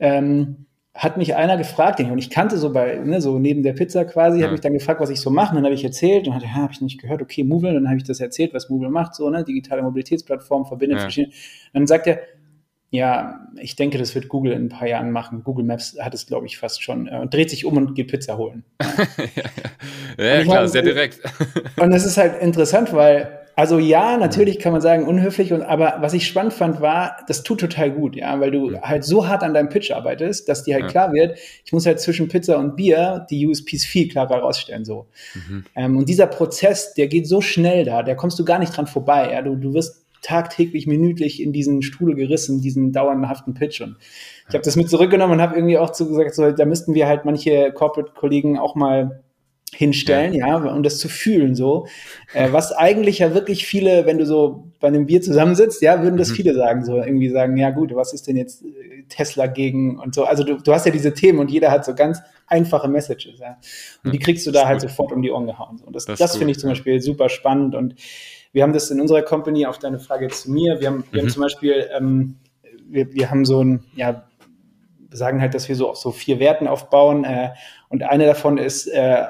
ähm, 0.00 0.66
hat 0.94 1.16
mich 1.16 1.34
einer 1.34 1.56
gefragt, 1.56 1.98
und 1.98 2.18
ich 2.18 2.30
kannte 2.30 2.56
so 2.56 2.72
bei, 2.72 2.96
ne, 2.96 3.20
so 3.20 3.40
neben 3.40 3.64
der 3.64 3.72
Pizza 3.72 4.04
quasi, 4.04 4.38
ja. 4.38 4.44
hat 4.44 4.52
mich 4.52 4.60
dann 4.60 4.74
gefragt, 4.74 5.00
was 5.00 5.10
ich 5.10 5.20
so 5.20 5.28
mache. 5.28 5.50
Und 5.50 5.56
dann 5.56 5.64
habe 5.64 5.74
ich 5.74 5.82
erzählt 5.82 6.28
und 6.28 6.34
hatte, 6.34 6.46
ja, 6.46 6.54
habe 6.54 6.72
ich 6.72 6.80
nicht 6.80 7.00
gehört, 7.00 7.20
okay, 7.20 7.42
Movil. 7.42 7.74
Dann 7.74 7.88
habe 7.88 7.96
ich 7.96 8.04
das 8.04 8.20
erzählt, 8.20 8.54
was 8.54 8.70
Movil 8.70 8.90
macht, 8.90 9.14
so, 9.14 9.28
ne, 9.28 9.42
digitale 9.42 9.82
Mobilitätsplattform, 9.82 10.66
verbindet 10.66 10.98
ja. 10.98 11.02
verschiedene. 11.02 11.34
Und 11.34 11.80
dann 11.80 11.86
sagt 11.88 12.06
er, 12.06 12.20
ja, 12.90 13.40
ich 13.60 13.74
denke, 13.74 13.98
das 13.98 14.14
wird 14.14 14.28
Google 14.28 14.52
in 14.52 14.66
ein 14.66 14.68
paar 14.68 14.86
Jahren 14.86 15.10
machen. 15.10 15.42
Google 15.42 15.64
Maps 15.64 15.96
hat 16.00 16.14
es, 16.14 16.26
glaube 16.26 16.46
ich, 16.46 16.58
fast 16.58 16.80
schon. 16.80 17.08
Äh, 17.08 17.26
dreht 17.26 17.50
sich 17.50 17.64
um 17.64 17.76
und 17.76 17.96
geht 17.96 18.06
Pizza 18.06 18.36
holen. 18.36 18.62
ja, 20.16 20.24
ja. 20.24 20.34
ja 20.36 20.42
klar, 20.44 20.68
sehr 20.68 20.82
direkt. 20.82 21.20
und 21.76 21.90
das 21.90 22.06
ist 22.06 22.16
halt 22.16 22.40
interessant, 22.40 22.92
weil, 22.92 23.43
also 23.56 23.78
ja, 23.78 24.16
natürlich 24.16 24.58
kann 24.58 24.72
man 24.72 24.80
sagen, 24.80 25.06
unhöflich, 25.06 25.52
und, 25.52 25.62
aber 25.62 25.96
was 26.00 26.12
ich 26.12 26.26
spannend 26.26 26.52
fand, 26.52 26.80
war, 26.80 27.16
das 27.28 27.42
tut 27.42 27.60
total 27.60 27.90
gut, 27.90 28.16
ja, 28.16 28.40
weil 28.40 28.50
du 28.50 28.80
halt 28.80 29.04
so 29.04 29.28
hart 29.28 29.42
an 29.42 29.54
deinem 29.54 29.68
Pitch 29.68 29.92
arbeitest, 29.92 30.48
dass 30.48 30.64
dir 30.64 30.74
halt 30.74 30.84
ja. 30.84 30.90
klar 30.90 31.12
wird, 31.12 31.38
ich 31.64 31.72
muss 31.72 31.86
halt 31.86 32.00
zwischen 32.00 32.28
Pizza 32.28 32.58
und 32.58 32.76
Bier 32.76 33.26
die 33.30 33.46
USPs 33.46 33.84
viel 33.84 34.08
klarer 34.08 34.38
rausstellen, 34.38 34.84
so. 34.84 35.06
Mhm. 35.34 35.64
Ähm, 35.76 35.96
und 35.96 36.08
dieser 36.08 36.26
Prozess, 36.26 36.94
der 36.94 37.06
geht 37.06 37.28
so 37.28 37.40
schnell 37.40 37.84
da, 37.84 38.02
da 38.02 38.14
kommst 38.14 38.38
du 38.38 38.44
gar 38.44 38.58
nicht 38.58 38.76
dran 38.76 38.86
vorbei, 38.86 39.30
ja, 39.32 39.42
du, 39.42 39.54
du 39.54 39.72
wirst 39.72 40.04
tagtäglich, 40.24 40.86
minütlich 40.86 41.40
in 41.40 41.52
diesen 41.52 41.82
Strudel 41.82 42.16
gerissen, 42.16 42.60
diesen 42.62 42.92
dauerhaften 42.92 43.54
Pitch. 43.54 43.82
Und 43.82 43.96
ich 44.48 44.54
habe 44.54 44.64
das 44.64 44.74
mit 44.74 44.88
zurückgenommen 44.88 45.34
und 45.34 45.42
habe 45.42 45.54
irgendwie 45.54 45.78
auch 45.78 45.90
zu 45.90 46.08
gesagt, 46.08 46.34
so, 46.34 46.50
da 46.50 46.64
müssten 46.64 46.94
wir 46.94 47.06
halt 47.06 47.26
manche 47.26 47.70
Corporate-Kollegen 47.72 48.58
auch 48.58 48.74
mal 48.74 49.22
hinstellen, 49.74 50.32
ja. 50.32 50.46
ja, 50.46 50.56
um 50.56 50.82
das 50.82 50.98
zu 50.98 51.08
fühlen, 51.08 51.54
so. 51.54 51.86
Äh, 52.32 52.52
was 52.52 52.72
eigentlich 52.72 53.18
ja 53.18 53.34
wirklich 53.34 53.66
viele, 53.66 54.06
wenn 54.06 54.18
du 54.18 54.26
so 54.26 54.72
bei 54.80 54.88
einem 54.88 55.06
Bier 55.06 55.20
zusammensitzt, 55.20 55.82
ja, 55.82 56.02
würden 56.02 56.16
das 56.16 56.30
mhm. 56.30 56.34
viele 56.34 56.54
sagen, 56.54 56.84
so 56.84 56.96
irgendwie 56.96 57.28
sagen, 57.28 57.56
ja 57.56 57.70
gut, 57.70 57.94
was 57.94 58.12
ist 58.12 58.26
denn 58.26 58.36
jetzt 58.36 58.64
äh, 58.64 59.04
Tesla 59.08 59.46
gegen 59.46 59.98
und 59.98 60.14
so. 60.14 60.24
Also 60.24 60.44
du, 60.44 60.56
du 60.56 60.72
hast 60.72 60.86
ja 60.86 60.92
diese 60.92 61.12
Themen 61.14 61.38
und 61.38 61.50
jeder 61.50 61.70
hat 61.70 61.84
so 61.84 61.94
ganz 61.94 62.20
einfache 62.46 62.88
Messages, 62.88 63.38
ja. 63.38 63.58
Und 64.04 64.12
die 64.12 64.18
kriegst 64.18 64.46
du 64.46 64.50
da 64.50 64.66
halt 64.66 64.80
sofort 64.80 65.12
um 65.12 65.22
die 65.22 65.30
Ohren 65.30 65.46
gehauen. 65.46 65.78
So. 65.78 65.86
Und 65.86 65.96
das, 65.96 66.04
das, 66.04 66.18
das 66.18 66.36
finde 66.36 66.52
ich 66.52 66.58
zum 66.58 66.70
Beispiel 66.70 67.00
super 67.00 67.28
spannend 67.28 67.74
und 67.74 67.94
wir 68.52 68.62
haben 68.62 68.72
das 68.72 68.90
in 68.90 69.00
unserer 69.00 69.22
Company, 69.22 69.66
auf 69.66 69.78
deine 69.78 69.98
Frage 69.98 70.28
zu 70.28 70.50
mir, 70.50 70.80
wir 70.80 70.86
haben, 70.86 71.04
wir 71.10 71.22
mhm. 71.22 71.26
haben 71.26 71.32
zum 71.32 71.42
Beispiel, 71.42 71.88
ähm, 71.96 72.36
wir, 72.86 73.12
wir 73.12 73.30
haben 73.30 73.44
so 73.44 73.62
ein, 73.62 73.84
ja, 73.96 74.24
sagen 75.10 75.40
halt, 75.40 75.54
dass 75.54 75.68
wir 75.68 75.76
so 75.76 75.90
auf 75.90 75.96
so 75.96 76.10
vier 76.10 76.38
Werten 76.38 76.66
aufbauen 76.66 77.24
äh, 77.24 77.50
und 77.88 78.02
eine 78.02 78.26
davon 78.26 78.58
ist 78.58 78.86
äh, 78.86 79.24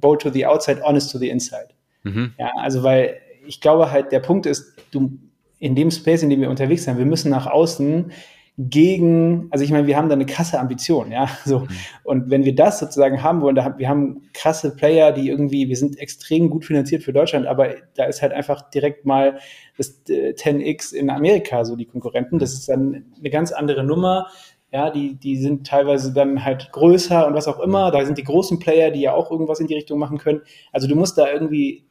bold 0.00 0.20
to 0.20 0.30
the 0.30 0.46
outside, 0.46 0.82
honest 0.84 1.10
to 1.12 1.18
the 1.18 1.28
inside. 1.28 1.68
Mhm. 2.02 2.34
Ja, 2.38 2.50
also 2.56 2.82
weil 2.82 3.20
ich 3.46 3.60
glaube 3.60 3.90
halt, 3.90 4.12
der 4.12 4.20
Punkt 4.20 4.46
ist, 4.46 4.76
du 4.90 5.18
in 5.58 5.74
dem 5.74 5.90
Space, 5.90 6.22
in 6.22 6.30
dem 6.30 6.40
wir 6.40 6.50
unterwegs 6.50 6.84
sind, 6.84 6.98
wir 6.98 7.06
müssen 7.06 7.30
nach 7.30 7.46
außen 7.46 8.12
gegen, 8.58 9.48
also 9.50 9.64
ich 9.64 9.70
meine, 9.70 9.86
wir 9.86 9.96
haben 9.96 10.10
da 10.10 10.14
eine 10.14 10.26
krasse 10.26 10.60
Ambition, 10.60 11.10
ja, 11.10 11.28
so. 11.44 11.60
Mhm. 11.60 11.68
Und 12.04 12.30
wenn 12.30 12.44
wir 12.44 12.54
das 12.54 12.78
sozusagen 12.78 13.22
haben 13.22 13.40
wollen, 13.40 13.54
da, 13.54 13.78
wir 13.78 13.88
haben 13.88 14.22
krasse 14.34 14.76
Player, 14.76 15.12
die 15.12 15.28
irgendwie, 15.28 15.68
wir 15.68 15.76
sind 15.76 15.98
extrem 15.98 16.50
gut 16.50 16.64
finanziert 16.64 17.02
für 17.02 17.12
Deutschland, 17.12 17.46
aber 17.46 17.74
da 17.94 18.04
ist 18.04 18.20
halt 18.20 18.32
einfach 18.32 18.70
direkt 18.70 19.06
mal 19.06 19.38
das 19.78 20.04
10x 20.06 20.94
äh, 20.94 20.98
in 20.98 21.10
Amerika 21.10 21.64
so 21.64 21.76
die 21.76 21.86
Konkurrenten. 21.86 22.38
Das 22.38 22.52
ist 22.52 22.68
dann 22.68 23.06
eine 23.18 23.30
ganz 23.30 23.52
andere 23.52 23.84
Nummer. 23.84 24.28
Ja, 24.72 24.90
die, 24.90 25.16
die 25.16 25.36
sind 25.36 25.66
teilweise 25.66 26.14
dann 26.14 26.44
halt 26.44 26.72
größer 26.72 27.26
und 27.26 27.34
was 27.34 27.46
auch 27.46 27.60
immer. 27.60 27.90
Da 27.90 28.04
sind 28.06 28.16
die 28.16 28.24
großen 28.24 28.58
Player, 28.58 28.90
die 28.90 29.02
ja 29.02 29.12
auch 29.12 29.30
irgendwas 29.30 29.60
in 29.60 29.66
die 29.66 29.74
Richtung 29.74 29.98
machen 29.98 30.16
können. 30.16 30.40
Also 30.72 30.88
du 30.88 30.96
musst 30.96 31.18
da 31.18 31.30
irgendwie 31.30 31.84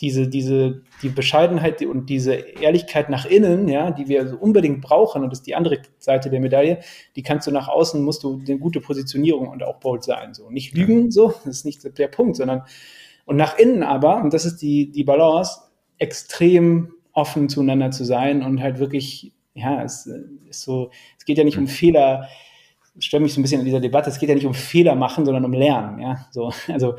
diese, 0.00 0.28
diese, 0.28 0.82
die 1.02 1.08
Bescheidenheit 1.08 1.82
und 1.82 2.08
diese 2.08 2.34
Ehrlichkeit 2.34 3.08
nach 3.10 3.24
innen, 3.24 3.66
ja, 3.66 3.90
die 3.90 4.08
wir 4.08 4.28
so 4.28 4.36
unbedingt 4.36 4.80
brauchen, 4.80 5.24
und 5.24 5.30
das 5.30 5.40
ist 5.40 5.46
die 5.46 5.56
andere 5.56 5.78
Seite 5.98 6.30
der 6.30 6.40
Medaille, 6.40 6.80
die 7.16 7.22
kannst 7.22 7.46
du 7.46 7.50
nach 7.50 7.68
außen, 7.68 8.04
musst 8.04 8.22
du 8.22 8.40
eine 8.46 8.58
gute 8.58 8.80
Positionierung 8.80 9.48
und 9.48 9.64
auch 9.64 9.80
bold 9.80 10.04
sein, 10.04 10.34
so. 10.34 10.50
Nicht 10.50 10.74
lügen, 10.76 11.10
so, 11.10 11.28
das 11.44 11.46
ist 11.46 11.64
nicht 11.64 11.98
der 11.98 12.08
Punkt, 12.08 12.36
sondern, 12.36 12.62
und 13.24 13.36
nach 13.36 13.58
innen 13.58 13.82
aber, 13.82 14.22
und 14.22 14.32
das 14.32 14.44
ist 14.44 14.62
die, 14.62 14.90
die 14.92 15.04
Balance, 15.04 15.62
extrem 15.98 16.92
offen 17.12 17.48
zueinander 17.48 17.90
zu 17.90 18.04
sein 18.04 18.44
und 18.44 18.62
halt 18.62 18.78
wirklich, 18.78 19.32
ja, 19.58 19.82
es 19.82 20.06
ist 20.06 20.62
so, 20.62 20.90
es 21.18 21.24
geht 21.24 21.38
ja 21.38 21.44
nicht 21.44 21.58
um 21.58 21.66
Fehler, 21.66 22.28
stört 22.98 23.22
mich 23.22 23.34
so 23.34 23.40
ein 23.40 23.42
bisschen 23.42 23.60
in 23.60 23.66
dieser 23.66 23.80
Debatte, 23.80 24.10
es 24.10 24.18
geht 24.18 24.28
ja 24.28 24.34
nicht 24.34 24.46
um 24.46 24.54
Fehler 24.54 24.94
machen, 24.94 25.24
sondern 25.24 25.44
um 25.44 25.52
Lernen, 25.52 26.00
ja, 26.00 26.26
so, 26.30 26.52
also, 26.68 26.96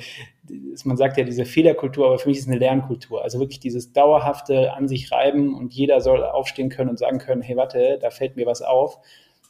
man 0.84 0.98
sagt 0.98 1.18
ja 1.18 1.24
diese 1.24 1.46
Fehlerkultur, 1.46 2.08
aber 2.08 2.20
für 2.20 2.30
mich 2.30 2.38
ist 2.38 2.46
es 2.46 2.50
eine 2.50 2.58
Lernkultur. 2.58 3.24
Also 3.24 3.40
wirklich 3.40 3.60
dieses 3.60 3.94
dauerhafte 3.94 4.74
an 4.74 4.88
sich 4.88 5.12
reiben 5.12 5.54
und 5.54 5.74
jeder 5.74 6.02
soll 6.02 6.24
aufstehen 6.24 6.70
können 6.70 6.90
und 6.90 6.98
sagen 6.98 7.20
können, 7.20 7.44
hey, 7.44 7.56
warte, 7.56 8.00
da 8.02 8.10
fällt 8.10 8.36
mir 8.36 8.48
was 8.48 8.64
auf. 8.64 8.98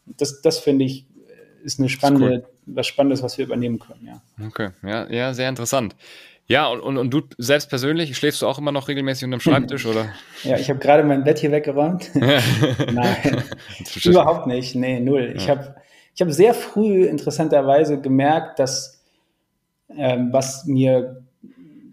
Das, 0.05 0.41
das 0.41 0.59
finde 0.59 0.83
ich, 0.83 1.05
ist 1.63 1.79
eine 1.79 1.89
spannende, 1.89 2.33
ist 2.33 2.43
cool. 2.43 2.53
was 2.65 2.87
Spannendes, 2.87 3.23
was 3.23 3.37
wir 3.37 3.45
übernehmen 3.45 3.79
können, 3.79 4.07
ja. 4.07 4.21
Okay, 4.45 4.69
ja, 4.83 5.09
ja, 5.09 5.33
sehr 5.33 5.49
interessant. 5.49 5.95
Ja, 6.49 6.67
und, 6.67 6.81
und, 6.81 6.97
und 6.97 7.13
du 7.13 7.21
selbst 7.37 7.69
persönlich, 7.69 8.17
schläfst 8.17 8.41
du 8.41 8.47
auch 8.47 8.57
immer 8.57 8.71
noch 8.71 8.87
regelmäßig 8.87 9.25
unterm 9.25 9.39
Schreibtisch, 9.39 9.85
oder? 9.85 10.09
Ja, 10.43 10.57
ich 10.57 10.69
habe 10.69 10.79
gerade 10.79 11.03
mein 11.03 11.23
Bett 11.23 11.37
hier 11.37 11.51
weggeräumt. 11.51 12.09
Nein, 12.15 13.43
überhaupt 14.03 14.47
nicht. 14.47 14.73
Nee, 14.73 14.99
null. 14.99 15.27
Ja. 15.27 15.35
Ich 15.35 15.49
habe 15.49 15.75
ich 16.15 16.21
hab 16.21 16.31
sehr 16.31 16.53
früh 16.53 17.05
interessanterweise 17.05 18.01
gemerkt, 18.01 18.57
dass 18.57 19.03
ähm, 19.95 20.29
was 20.31 20.65
mir 20.65 21.23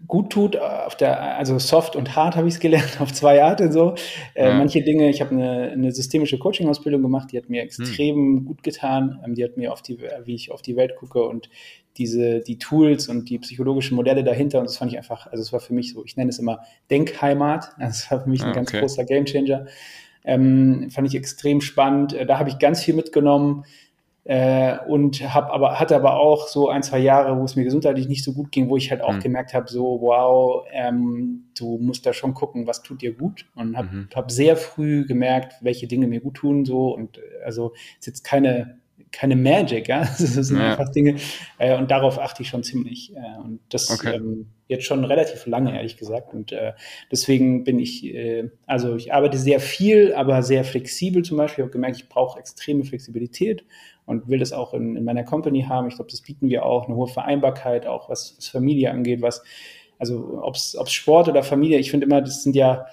gut 0.07 0.31
tut, 0.31 0.57
auf 0.57 0.95
der, 0.95 1.37
also 1.37 1.59
soft 1.59 1.95
und 1.95 2.15
hart 2.15 2.35
habe 2.35 2.47
ich 2.47 2.55
es 2.55 2.59
gelernt, 2.59 2.97
auf 3.01 3.11
zwei 3.13 3.43
Arten 3.43 3.71
so. 3.71 3.95
Äh, 4.33 4.47
ja. 4.47 4.57
Manche 4.57 4.81
Dinge, 4.81 5.09
ich 5.09 5.21
habe 5.21 5.31
eine, 5.31 5.71
eine 5.71 5.91
systemische 5.91 6.37
Coaching-Ausbildung 6.39 7.01
gemacht, 7.01 7.31
die 7.31 7.37
hat 7.37 7.49
mir 7.49 7.61
extrem 7.61 8.15
hm. 8.15 8.45
gut 8.45 8.63
getan. 8.63 9.19
Ähm, 9.25 9.35
die 9.35 9.43
hat 9.43 9.57
mir 9.57 9.73
auf 9.73 9.81
die, 9.81 9.99
wie 10.23 10.35
ich 10.35 10.51
auf 10.51 10.61
die 10.61 10.75
Welt 10.75 10.95
gucke 10.95 11.23
und 11.23 11.49
diese, 11.97 12.41
die 12.41 12.57
Tools 12.57 13.09
und 13.09 13.29
die 13.29 13.39
psychologischen 13.39 13.95
Modelle 13.95 14.23
dahinter. 14.23 14.59
Und 14.59 14.65
das 14.65 14.77
fand 14.77 14.91
ich 14.91 14.97
einfach, 14.97 15.27
also 15.27 15.41
es 15.41 15.51
war 15.51 15.59
für 15.59 15.73
mich 15.73 15.93
so, 15.93 16.05
ich 16.05 16.15
nenne 16.15 16.29
es 16.29 16.39
immer 16.39 16.61
Denkheimat. 16.89 17.71
Das 17.79 18.09
war 18.11 18.21
für 18.21 18.29
mich 18.29 18.43
ein 18.43 18.49
ah, 18.49 18.53
ganz 18.53 18.69
okay. 18.69 18.81
großer 18.81 19.05
Gamechanger. 19.05 19.65
Ähm, 20.23 20.89
fand 20.91 21.07
ich 21.07 21.15
extrem 21.15 21.61
spannend. 21.61 22.13
Äh, 22.13 22.25
da 22.25 22.37
habe 22.37 22.49
ich 22.49 22.59
ganz 22.59 22.83
viel 22.83 22.93
mitgenommen 22.93 23.65
Äh, 24.27 24.79
und 24.87 25.33
hab 25.33 25.49
aber, 25.53 25.79
hatte 25.79 25.95
aber 25.95 26.19
auch 26.19 26.49
so 26.49 26.67
ein, 26.67 26.83
zwei 26.83 26.99
Jahre, 26.99 27.39
wo 27.39 27.45
es 27.45 27.55
mir 27.55 27.63
gesundheitlich 27.63 28.09
nicht 28.09 28.25
so 28.25 28.33
gut 28.33 28.51
ging, 28.51 28.67
wo 28.67 28.75
ich 28.75 28.91
halt 28.91 29.01
auch 29.01 29.13
mhm. 29.13 29.21
gemerkt 29.21 29.53
habe, 29.53 29.69
so, 29.69 30.01
wow, 30.01 30.65
ähm, 30.73 31.45
du 31.57 31.77
musst 31.77 32.05
da 32.05 32.11
schon 32.11 32.33
gucken, 32.33 32.67
was 32.67 32.83
tut 32.83 33.01
dir 33.01 33.13
gut. 33.13 33.45
Und 33.55 33.77
habe 33.77 33.87
mhm. 33.87 34.09
hab 34.13 34.29
sehr 34.29 34.57
früh 34.57 35.05
gemerkt, 35.05 35.53
welche 35.61 35.87
Dinge 35.87 36.07
mir 36.07 36.19
gut 36.19 36.35
tun, 36.35 36.65
so. 36.65 36.93
Und 36.93 37.21
also 37.45 37.71
ist 37.99 38.07
jetzt 38.07 38.25
keine 38.25 38.79
keine 39.11 39.35
Magic, 39.35 39.87
ja. 39.87 40.01
Das 40.19 40.19
sind 40.19 40.57
ja. 40.57 40.71
einfach 40.71 40.91
Dinge. 40.91 41.15
Äh, 41.57 41.77
und 41.77 41.91
darauf 41.91 42.19
achte 42.19 42.43
ich 42.43 42.49
schon 42.49 42.63
ziemlich. 42.63 43.15
Äh, 43.15 43.39
und 43.43 43.59
das 43.69 43.89
okay. 43.89 44.15
ähm, 44.15 44.47
jetzt 44.67 44.85
schon 44.85 45.03
relativ 45.05 45.45
lange, 45.45 45.75
ehrlich 45.75 45.97
gesagt. 45.97 46.33
Und 46.33 46.51
äh, 46.51 46.73
deswegen 47.11 47.63
bin 47.63 47.79
ich, 47.79 48.05
äh, 48.05 48.49
also 48.65 48.95
ich 48.95 49.13
arbeite 49.13 49.37
sehr 49.37 49.59
viel, 49.59 50.13
aber 50.13 50.43
sehr 50.43 50.63
flexibel 50.63 51.23
zum 51.23 51.37
Beispiel. 51.37 51.63
Ich 51.63 51.65
habe 51.67 51.71
gemerkt, 51.71 51.97
ich 51.97 52.09
brauche 52.09 52.39
extreme 52.39 52.83
Flexibilität 52.83 53.65
und 54.05 54.27
will 54.27 54.39
das 54.39 54.53
auch 54.53 54.73
in, 54.73 54.95
in 54.95 55.03
meiner 55.03 55.23
Company 55.23 55.63
haben. 55.63 55.87
Ich 55.87 55.95
glaube, 55.95 56.11
das 56.11 56.21
bieten 56.21 56.49
wir 56.49 56.65
auch, 56.65 56.87
eine 56.87 56.95
hohe 56.95 57.07
Vereinbarkeit, 57.07 57.85
auch 57.85 58.09
was, 58.09 58.35
was 58.37 58.47
Familie 58.47 58.91
angeht, 58.91 59.21
was, 59.21 59.43
also 59.99 60.39
ob 60.41 60.55
es 60.55 60.77
Sport 60.87 61.27
oder 61.27 61.43
Familie, 61.43 61.79
ich 61.79 61.91
finde 61.91 62.05
immer, 62.05 62.21
das 62.21 62.43
sind 62.43 62.55
ja, 62.55 62.85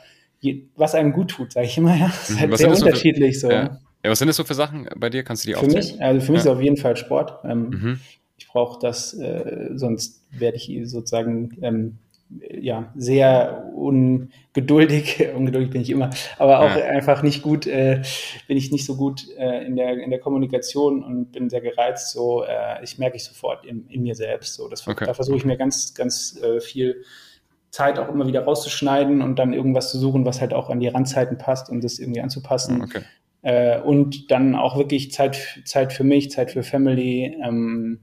was 0.76 0.94
einem 0.94 1.12
gut 1.12 1.30
tut, 1.30 1.52
sage 1.52 1.66
ich 1.66 1.78
immer, 1.78 1.96
ja. 1.96 2.06
Das 2.06 2.30
ist 2.30 2.40
halt 2.40 2.50
was 2.50 2.60
sehr 2.60 2.70
unterschiedlich 2.70 3.40
so. 3.40 3.50
Ja. 3.50 3.78
Ja, 4.04 4.10
was 4.10 4.18
sind 4.18 4.28
das 4.28 4.36
so 4.36 4.44
für 4.44 4.54
Sachen 4.54 4.86
bei 4.96 5.08
dir? 5.08 5.24
Kannst 5.24 5.44
du 5.44 5.48
die 5.48 5.54
Für 5.54 5.66
mich, 5.66 6.00
also 6.00 6.20
für 6.20 6.32
mich 6.32 6.44
ja. 6.44 6.50
ist 6.50 6.56
auf 6.56 6.62
jeden 6.62 6.76
Fall 6.76 6.94
Sport. 6.96 7.38
Ähm, 7.42 7.70
mhm. 7.70 8.00
Ich 8.36 8.48
brauche 8.48 8.78
das, 8.78 9.14
äh, 9.14 9.70
sonst 9.72 10.26
werde 10.30 10.58
ich 10.58 10.70
sozusagen 10.84 11.56
ähm, 11.62 11.98
ja 12.50 12.92
sehr 12.96 13.72
ungeduldig. 13.74 15.26
ungeduldig 15.34 15.70
bin 15.70 15.80
ich 15.80 15.88
immer, 15.88 16.10
aber 16.36 16.60
auch 16.60 16.76
ja. 16.76 16.84
einfach 16.84 17.22
nicht 17.22 17.40
gut. 17.40 17.66
Äh, 17.66 18.02
bin 18.46 18.58
ich 18.58 18.70
nicht 18.70 18.84
so 18.84 18.96
gut 18.96 19.26
äh, 19.38 19.64
in 19.64 19.74
der 19.76 19.96
in 19.96 20.10
der 20.10 20.20
Kommunikation 20.20 21.02
und 21.02 21.32
bin 21.32 21.48
sehr 21.48 21.62
gereizt. 21.62 22.12
So, 22.12 22.44
äh, 22.44 22.84
ich 22.84 22.98
merke 22.98 23.16
ich 23.16 23.24
sofort 23.24 23.64
in, 23.64 23.86
in, 23.88 24.02
mir 24.02 24.14
selbst. 24.14 24.54
So, 24.54 24.68
das, 24.68 24.86
okay. 24.86 25.06
da 25.06 25.14
versuche 25.14 25.38
ich 25.38 25.46
mir 25.46 25.56
ganz 25.56 25.94
ganz 25.94 26.38
äh, 26.42 26.60
viel 26.60 27.04
Zeit 27.70 27.98
auch 27.98 28.10
immer 28.10 28.26
wieder 28.26 28.44
rauszuschneiden 28.44 29.22
und 29.22 29.38
dann 29.38 29.54
irgendwas 29.54 29.90
zu 29.90 29.98
suchen, 29.98 30.26
was 30.26 30.42
halt 30.42 30.52
auch 30.52 30.68
an 30.68 30.78
die 30.78 30.88
Randzeiten 30.88 31.38
passt 31.38 31.70
und 31.70 31.82
das 31.82 31.98
irgendwie 31.98 32.20
anzupassen. 32.20 32.82
Okay. 32.82 33.00
Äh, 33.44 33.78
und 33.80 34.30
dann 34.30 34.54
auch 34.54 34.76
wirklich 34.76 35.12
Zeit, 35.12 35.60
Zeit 35.64 35.92
für 35.92 36.02
mich, 36.02 36.30
Zeit 36.30 36.50
für 36.50 36.62
Family. 36.62 37.36
Ähm, 37.44 38.00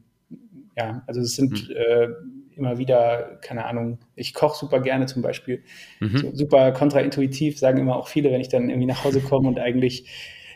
ja, 0.78 1.04
also 1.08 1.20
es 1.20 1.36
sind 1.36 1.68
mhm. 1.70 1.76
äh, 1.76 2.08
immer 2.56 2.78
wieder, 2.78 3.40
keine 3.42 3.66
Ahnung, 3.66 3.98
ich 4.16 4.36
koche 4.36 4.58
super 4.58 4.80
gerne 4.80 5.08
zum 5.08 5.24
Beispiel. 5.24 5.64
Mhm. 6.00 6.18
So, 6.18 6.32
super 6.34 6.72
kontraintuitiv, 6.72 7.58
sagen 7.58 7.80
immer 7.80 7.96
auch 7.96 8.08
viele, 8.08 8.32
wenn 8.32 8.40
ich 8.40 8.50
dann 8.50 8.70
irgendwie 8.70 8.86
nach 8.86 9.04
Hause 9.04 9.20
komme 9.20 9.48
und 9.48 9.60
eigentlich 9.60 10.06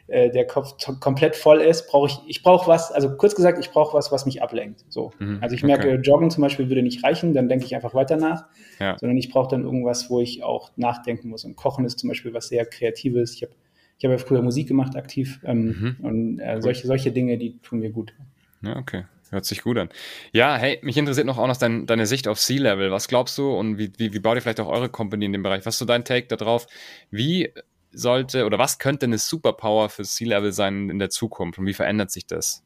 äh, 0.06 0.30
der 0.30 0.46
Kopf 0.46 0.76
komplett 1.00 1.36
voll 1.36 1.62
ist, 1.62 1.88
brauche 1.88 2.08
ich, 2.08 2.20
ich 2.28 2.44
brauche 2.44 2.68
was, 2.68 2.92
also 2.92 3.18
kurz 3.18 3.34
gesagt, 3.34 3.58
ich 3.58 3.72
brauche 3.72 3.98
was, 3.98 4.12
was 4.12 4.28
mich 4.28 4.44
ablenkt. 4.44 4.86
So. 4.90 5.14
Mhm. 5.18 5.40
Also 5.42 5.56
ich 5.56 5.64
merke, 5.64 5.88
okay. 5.88 6.02
Joggen 6.04 6.30
zum 6.30 6.44
Beispiel 6.44 6.70
würde 6.70 6.84
nicht 6.84 7.04
reichen, 7.04 7.34
dann 7.34 7.50
denke 7.50 7.66
ich 7.66 7.74
einfach 7.74 7.96
weiter 7.96 8.18
nach, 8.18 8.46
ja. 8.80 8.96
sondern 9.00 9.18
ich 9.18 9.32
brauche 9.32 9.50
dann 9.50 9.64
irgendwas, 9.64 10.12
wo 10.12 10.20
ich 10.20 10.44
auch 10.44 10.70
nachdenken 10.76 11.30
muss. 11.30 11.44
Und 11.44 11.56
Kochen 11.56 11.86
ist 11.86 11.98
zum 11.98 12.10
Beispiel 12.10 12.36
was 12.36 12.50
sehr 12.50 12.68
Kreatives. 12.68 13.34
Ich 13.34 13.42
habe 13.42 13.54
ich 13.98 14.06
habe 14.06 14.14
ja 14.14 14.18
früher 14.18 14.42
Musik 14.42 14.68
gemacht, 14.68 14.96
aktiv. 14.96 15.40
Ähm, 15.44 15.66
mhm. 15.66 15.96
Und 16.02 16.40
äh, 16.40 16.62
solche, 16.62 16.88
solche 16.88 17.12
Dinge, 17.12 17.38
die 17.38 17.60
tun 17.60 17.80
mir 17.80 17.92
gut. 17.92 18.14
Ja, 18.62 18.76
okay. 18.78 19.06
Hört 19.32 19.46
sich 19.46 19.64
gut 19.64 19.78
an. 19.78 19.90
Ja, 20.34 20.56
hey, 20.56 20.80
mich 20.84 20.98
interessiert 20.98 21.26
noch 21.26 21.38
auch 21.38 21.48
noch 21.48 21.58
dein, 21.58 21.88
deine 21.88 22.06
Sicht 22.06 22.28
auf 22.28 22.40
C-Level. 22.40 22.92
Was 22.92 23.08
glaubst 23.08 23.38
du 23.38 23.52
und 23.52 23.78
wie, 23.78 23.92
wie, 23.98 24.14
wie 24.14 24.20
baut 24.20 24.36
ihr 24.38 24.42
vielleicht 24.42 24.60
auch 24.60 24.68
eure 24.68 24.90
Company 24.90 25.26
in 25.26 25.34
dem 25.34 25.44
Bereich? 25.44 25.66
Was 25.66 25.76
ist 25.76 25.80
so 25.80 25.86
dein 25.86 26.06
Take 26.06 26.28
darauf? 26.28 26.68
Wie 27.10 27.52
sollte 27.92 28.46
oder 28.46 28.60
was 28.60 28.78
könnte 28.78 29.06
eine 29.06 29.18
Superpower 29.18 29.90
für 29.90 30.04
C-Level 30.04 30.52
sein 30.52 30.90
in 30.90 31.00
der 31.00 31.10
Zukunft 31.10 31.58
und 31.58 31.66
wie 31.66 31.74
verändert 31.74 32.12
sich 32.12 32.28
das? 32.28 32.64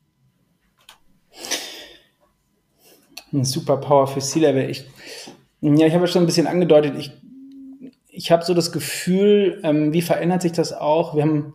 Eine 3.31 3.45
Superpower 3.45 4.07
für 4.07 4.19
C-Level. 4.19 4.69
Ich, 4.69 4.85
ja, 5.61 5.85
ich 5.85 5.93
habe 5.93 6.05
ja 6.05 6.07
schon 6.07 6.23
ein 6.23 6.25
bisschen 6.25 6.47
angedeutet, 6.47 6.95
ich 6.97 7.11
ich 8.19 8.31
habe 8.31 8.43
so 8.43 8.53
das 8.53 8.73
Gefühl, 8.73 9.61
ähm, 9.63 9.93
wie 9.93 10.01
verändert 10.01 10.41
sich 10.41 10.51
das 10.51 10.73
auch? 10.73 11.15
Wir 11.15 11.23
haben 11.23 11.53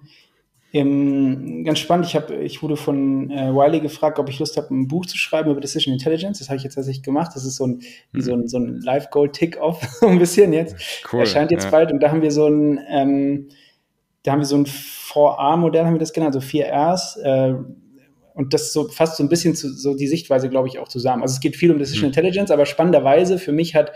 ähm, 0.72 1.62
ganz 1.62 1.78
spannend, 1.78 2.06
ich, 2.06 2.16
hab, 2.16 2.30
ich 2.30 2.62
wurde 2.62 2.78
von 2.78 3.30
äh, 3.30 3.54
Wiley 3.54 3.80
gefragt, 3.80 4.18
ob 4.18 4.30
ich 4.30 4.38
Lust 4.38 4.56
habe, 4.56 4.74
ein 4.74 4.88
Buch 4.88 5.04
zu 5.04 5.18
schreiben 5.18 5.50
über 5.50 5.60
Decision 5.60 5.92
Intelligence. 5.92 6.38
Das 6.38 6.48
habe 6.48 6.56
ich 6.56 6.64
jetzt 6.64 6.76
tatsächlich 6.76 7.02
gemacht. 7.02 7.32
Das 7.34 7.44
ist 7.44 7.56
so 7.56 7.66
ein, 7.66 7.82
mhm. 8.12 8.20
so 8.22 8.32
ein, 8.32 8.48
so 8.48 8.56
ein 8.56 8.80
Live-Goal-Tick-Off, 8.80 9.82
so 10.00 10.06
ein 10.06 10.18
bisschen 10.18 10.54
jetzt. 10.54 10.74
Cool, 11.12 11.20
Erscheint 11.20 11.50
jetzt 11.50 11.64
ja. 11.64 11.70
bald. 11.70 11.92
Und 11.92 12.02
da 12.02 12.10
haben 12.10 12.22
wir 12.22 12.30
so 12.30 12.48
ein, 12.48 12.80
ähm, 12.88 13.48
da 14.22 14.32
haben 14.32 14.40
wir 14.40 14.46
so 14.46 14.56
ein 14.56 14.64
4A-Modell, 14.64 15.84
haben 15.84 15.96
wir 15.96 16.00
das 16.00 16.14
genannt, 16.14 16.32
so 16.32 16.40
4 16.40 16.66
Rs. 16.72 17.18
Äh, 17.18 17.54
und 18.32 18.54
das 18.54 18.72
so 18.72 18.88
fasst 18.88 19.18
so 19.18 19.22
ein 19.22 19.28
bisschen 19.28 19.54
zu, 19.54 19.68
so 19.68 19.94
die 19.94 20.08
Sichtweise, 20.08 20.48
glaube 20.48 20.68
ich, 20.68 20.78
auch 20.78 20.88
zusammen. 20.88 21.20
Also 21.20 21.34
es 21.34 21.40
geht 21.40 21.56
viel 21.56 21.72
um 21.72 21.78
Decision 21.78 22.04
mhm. 22.04 22.14
Intelligence, 22.14 22.50
aber 22.50 22.64
spannenderweise 22.64 23.38
für 23.38 23.52
mich 23.52 23.74
hat, 23.74 23.92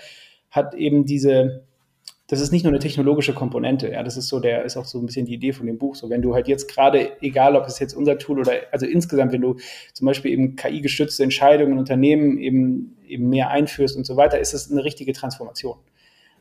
hat 0.51 0.75
eben 0.75 1.07
diese, 1.07 1.67
das 2.29 2.41
ist 2.41 2.53
nicht 2.53 2.63
nur 2.63 2.73
eine 2.73 2.79
technologische 2.79 3.33
Komponente, 3.33 3.91
ja, 3.91 4.03
das 4.03 4.19
ist 4.19 4.29
so, 4.29 4.39
der 4.39 4.65
ist 4.65 4.77
auch 4.77 4.85
so 4.85 4.99
ein 4.99 5.07
bisschen 5.07 5.25
die 5.25 5.33
Idee 5.33 5.53
von 5.55 5.67
dem 5.67 5.79
Buch. 5.79 5.95
So, 5.95 6.11
wenn 6.11 6.21
du 6.21 6.35
halt 6.35 6.47
jetzt 6.47 6.69
gerade, 6.69 7.13
egal 7.23 7.57
ob 7.57 7.67
es 7.67 7.79
jetzt 7.79 7.95
unser 7.95 8.19
Tool 8.19 8.41
oder, 8.41 8.53
also 8.71 8.85
insgesamt, 8.85 9.33
wenn 9.33 9.41
du 9.41 9.57
zum 9.95 10.07
Beispiel 10.07 10.33
eben 10.33 10.55
KI-gestützte 10.55 11.23
Entscheidungen 11.23 11.73
in 11.73 11.79
Unternehmen 11.79 12.37
eben, 12.39 12.99
eben 13.09 13.31
mehr 13.31 13.49
einführst 13.49 13.97
und 13.97 14.05
so 14.05 14.17
weiter, 14.17 14.39
ist 14.39 14.53
es 14.53 14.71
eine 14.71 14.85
richtige 14.85 15.15
Transformation. 15.15 15.79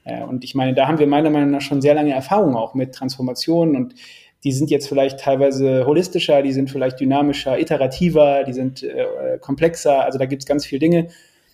Äh, 0.03 0.23
und 0.23 0.43
ich 0.43 0.55
meine, 0.55 0.73
da 0.73 0.87
haben 0.87 0.99
wir 0.99 1.07
meiner 1.07 1.29
Meinung 1.29 1.51
nach 1.51 1.61
schon 1.61 1.81
sehr 1.81 1.93
lange 1.93 2.13
Erfahrung 2.13 2.57
auch 2.57 2.73
mit 2.73 2.93
Transformationen 2.93 3.77
und 3.77 3.95
die 4.43 4.51
sind 4.51 4.69
jetzt 4.69 4.89
vielleicht 4.89 5.21
teilweise 5.21 5.85
holistischer, 5.85 6.41
die 6.41 6.51
sind 6.51 6.69
vielleicht 6.69 6.99
dynamischer, 6.99 7.59
iterativer, 7.59 8.43
die 8.43 8.53
sind 8.53 8.83
äh, 8.83 9.37
komplexer, 9.39 10.03
also 10.03 10.19
da 10.19 10.25
gibt 10.25 10.43
es 10.43 10.45
ganz 10.45 10.65
viele 10.65 10.79
Dinge. 10.79 11.07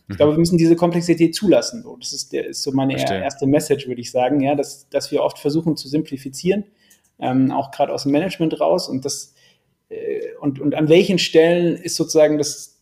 Ich 0.09 0.17
glaube, 0.17 0.33
wir 0.33 0.39
müssen 0.39 0.57
diese 0.57 0.75
Komplexität 0.75 1.33
zulassen. 1.33 1.83
So. 1.83 1.95
Das 1.97 2.13
ist, 2.13 2.33
der, 2.33 2.47
ist 2.47 2.63
so 2.63 2.71
meine 2.71 2.97
Verstehe. 2.97 3.21
erste 3.21 3.45
Message, 3.45 3.87
würde 3.87 4.01
ich 4.01 4.11
sagen, 4.11 4.41
ja, 4.41 4.55
dass, 4.55 4.89
dass 4.89 5.11
wir 5.11 5.23
oft 5.23 5.39
versuchen 5.39 5.77
zu 5.77 5.87
simplifizieren, 5.87 6.65
ähm, 7.19 7.51
auch 7.51 7.71
gerade 7.71 7.93
aus 7.93 8.03
dem 8.03 8.11
Management 8.11 8.59
raus. 8.59 8.89
Und, 8.89 9.05
das, 9.05 9.33
äh, 9.89 10.19
und, 10.41 10.59
und 10.59 10.75
an 10.75 10.89
welchen 10.89 11.19
Stellen 11.19 11.77
ist 11.77 11.95
sozusagen 11.95 12.37
das, 12.37 12.81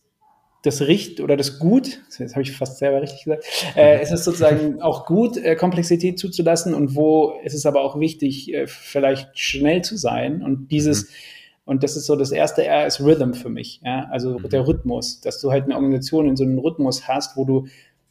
das 0.62 0.82
Richt 0.82 1.20
oder 1.20 1.36
das 1.36 1.58
Gut, 1.58 2.00
jetzt 2.18 2.32
habe 2.32 2.42
ich 2.42 2.52
fast 2.52 2.78
selber 2.78 3.02
richtig 3.02 3.24
gesagt, 3.24 3.44
äh, 3.76 4.02
ist 4.02 4.12
es 4.12 4.24
sozusagen 4.24 4.80
auch 4.80 5.06
gut, 5.06 5.36
äh, 5.36 5.54
Komplexität 5.56 6.18
zuzulassen 6.18 6.74
und 6.74 6.94
wo 6.94 7.34
ist 7.44 7.54
es 7.54 7.66
aber 7.66 7.82
auch 7.82 7.98
wichtig, 7.98 8.52
äh, 8.52 8.66
vielleicht 8.66 9.38
schnell 9.38 9.82
zu 9.82 9.96
sein 9.96 10.42
und 10.42 10.70
dieses 10.70 11.04
mhm 11.04 11.14
und 11.64 11.82
das 11.82 11.96
ist 11.96 12.06
so, 12.06 12.16
das 12.16 12.32
erste 12.32 12.64
R 12.64 12.86
ist 12.86 13.00
Rhythm 13.00 13.32
für 13.34 13.48
mich, 13.48 13.80
ja, 13.84 14.08
also 14.10 14.38
mhm. 14.38 14.48
der 14.48 14.66
Rhythmus, 14.66 15.20
dass 15.20 15.40
du 15.40 15.50
halt 15.50 15.64
eine 15.64 15.76
Organisation 15.76 16.28
in 16.28 16.36
so 16.36 16.44
einem 16.44 16.58
Rhythmus 16.58 17.06
hast, 17.08 17.36
wo 17.36 17.44
du 17.44 17.66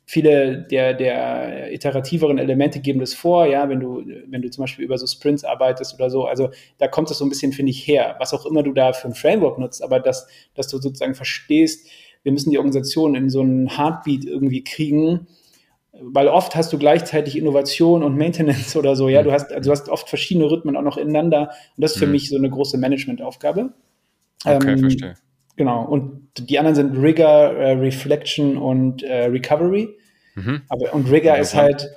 viele 0.06 0.64
der, 0.64 0.94
der 0.94 1.72
iterativeren 1.72 2.38
Elemente 2.38 2.80
geben 2.82 3.00
das 3.00 3.14
vor, 3.14 3.46
ja, 3.46 3.70
wenn 3.70 3.80
du, 3.80 4.04
wenn 4.28 4.42
du 4.42 4.50
zum 4.50 4.64
Beispiel 4.64 4.84
über 4.84 4.98
so 4.98 5.08
Sprints 5.08 5.46
arbeitest 5.46 5.94
oder 5.94 6.10
so, 6.10 6.26
also 6.26 6.50
da 6.80 6.88
kommt 6.88 7.10
das 7.10 7.20
so 7.20 7.26
ein 7.26 7.30
bisschen, 7.30 7.54
finde 7.54 7.70
ich, 7.70 7.88
her, 7.88 8.16
was 8.20 8.34
auch 8.34 8.46
immer 8.46 8.62
du 8.62 8.74
da 8.74 8.92
für 8.94 9.08
ein 9.08 9.14
Framework 9.14 9.58
nutzt, 9.58 9.82
aber 9.82 10.00
dass, 10.00 10.28
dass 10.54 10.68
du 10.68 10.80
sozusagen 10.80 11.16
verstehst, 11.16 11.88
wir 12.24 12.32
müssen 12.32 12.52
die 12.52 12.58
Organisation 12.58 13.16
in 13.16 13.30
so 13.30 13.42
einen 13.42 13.78
Heartbeat 13.78 14.26
irgendwie 14.26 14.64
kriegen, 14.64 15.28
weil 16.02 16.28
oft 16.28 16.56
hast 16.56 16.74
du 16.74 16.78
gleichzeitig 16.78 17.38
Innovation 17.38 18.04
und 18.04 18.18
Maintenance 18.18 18.76
oder 18.76 18.96
so, 18.96 19.10
ja, 19.10 19.24
du 19.24 19.32
hast, 19.32 19.52
also 19.52 19.70
du 19.70 19.72
hast 19.72 19.90
oft 19.90 20.10
verschiedene 20.10 20.50
Rhythmen 20.50 20.76
auch 20.76 20.82
noch 20.82 20.98
ineinander 20.98 21.52
und 21.76 21.82
das 21.82 21.94
ist 21.94 22.00
für 22.00 22.08
mhm. 22.08 22.14
mich 22.14 22.30
so 22.30 22.38
eine 22.38 22.50
große 22.50 22.78
Managementaufgabe. 22.78 23.74
Okay, 24.44 24.72
ähm, 24.72 24.80
verstehe. 24.80 25.14
Genau, 25.56 25.84
und 25.84 26.30
die 26.38 26.58
anderen 26.58 26.76
sind 26.76 26.98
Rigor, 26.98 27.54
äh, 27.54 27.74
Reflection 27.74 28.58
und 28.58 29.04
äh, 29.04 29.26
Recovery. 29.26 29.90
Mhm. 30.36 30.62
Aber, 30.70 30.94
und 30.94 31.12
Rigor 31.12 31.36
ja, 31.36 31.42
ist 31.42 31.56
halt, 31.56 31.90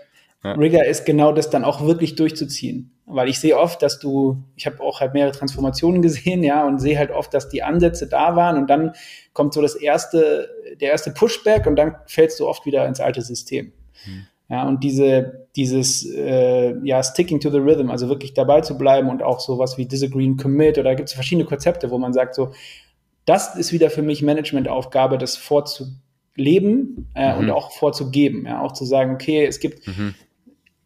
ja. 0.42 0.52
Rigor 0.52 0.84
ist 0.84 1.06
genau 1.06 1.32
das 1.32 1.50
dann 1.50 1.64
auch 1.64 1.86
wirklich 1.86 2.16
durchzuziehen. 2.16 2.90
Weil 3.06 3.28
ich 3.28 3.38
sehe 3.38 3.58
oft, 3.58 3.82
dass 3.82 3.98
du, 3.98 4.42
ich 4.56 4.66
habe 4.66 4.80
auch 4.80 5.00
halt 5.00 5.14
mehrere 5.14 5.32
Transformationen 5.32 6.02
gesehen, 6.02 6.42
ja, 6.42 6.66
und 6.66 6.78
sehe 6.78 6.98
halt 6.98 7.10
oft, 7.10 7.32
dass 7.32 7.48
die 7.48 7.62
Ansätze 7.62 8.08
da 8.08 8.34
waren 8.34 8.56
und 8.56 8.68
dann 8.68 8.92
kommt 9.32 9.54
so 9.54 9.62
das 9.62 9.74
erste, 9.74 10.48
der 10.80 10.90
erste 10.90 11.12
Pushback 11.12 11.66
und 11.66 11.76
dann 11.76 11.96
fällst 12.06 12.40
du 12.40 12.48
oft 12.48 12.66
wieder 12.66 12.86
ins 12.86 13.00
alte 13.00 13.22
System. 13.22 13.72
Mhm. 14.06 14.26
Ja, 14.48 14.68
und 14.68 14.84
diese, 14.84 15.48
dieses, 15.56 16.06
äh, 16.10 16.74
ja, 16.84 17.02
sticking 17.02 17.40
to 17.40 17.50
the 17.50 17.58
rhythm, 17.58 17.90
also 17.90 18.08
wirklich 18.08 18.34
dabei 18.34 18.60
zu 18.60 18.76
bleiben 18.76 19.08
und 19.08 19.22
auch 19.22 19.40
sowas 19.40 19.78
wie 19.78 19.86
Disagree 19.86 20.26
and 20.26 20.40
Commit 20.40 20.78
oder 20.78 20.94
gibt 20.94 21.08
es 21.08 21.14
verschiedene 21.14 21.46
Konzepte, 21.46 21.90
wo 21.90 21.98
man 21.98 22.12
sagt, 22.12 22.34
so, 22.34 22.52
das 23.24 23.56
ist 23.56 23.72
wieder 23.72 23.88
für 23.88 24.02
mich 24.02 24.22
Managementaufgabe, 24.22 25.16
das 25.16 25.36
vorzuleben 25.36 27.08
äh, 27.14 27.32
mhm. 27.32 27.38
und 27.38 27.50
auch 27.50 27.72
vorzugeben. 27.72 28.44
Ja, 28.46 28.60
auch 28.60 28.72
zu 28.72 28.84
sagen, 28.84 29.14
okay, 29.14 29.46
es 29.46 29.60
gibt 29.60 29.86
mhm. 29.86 30.14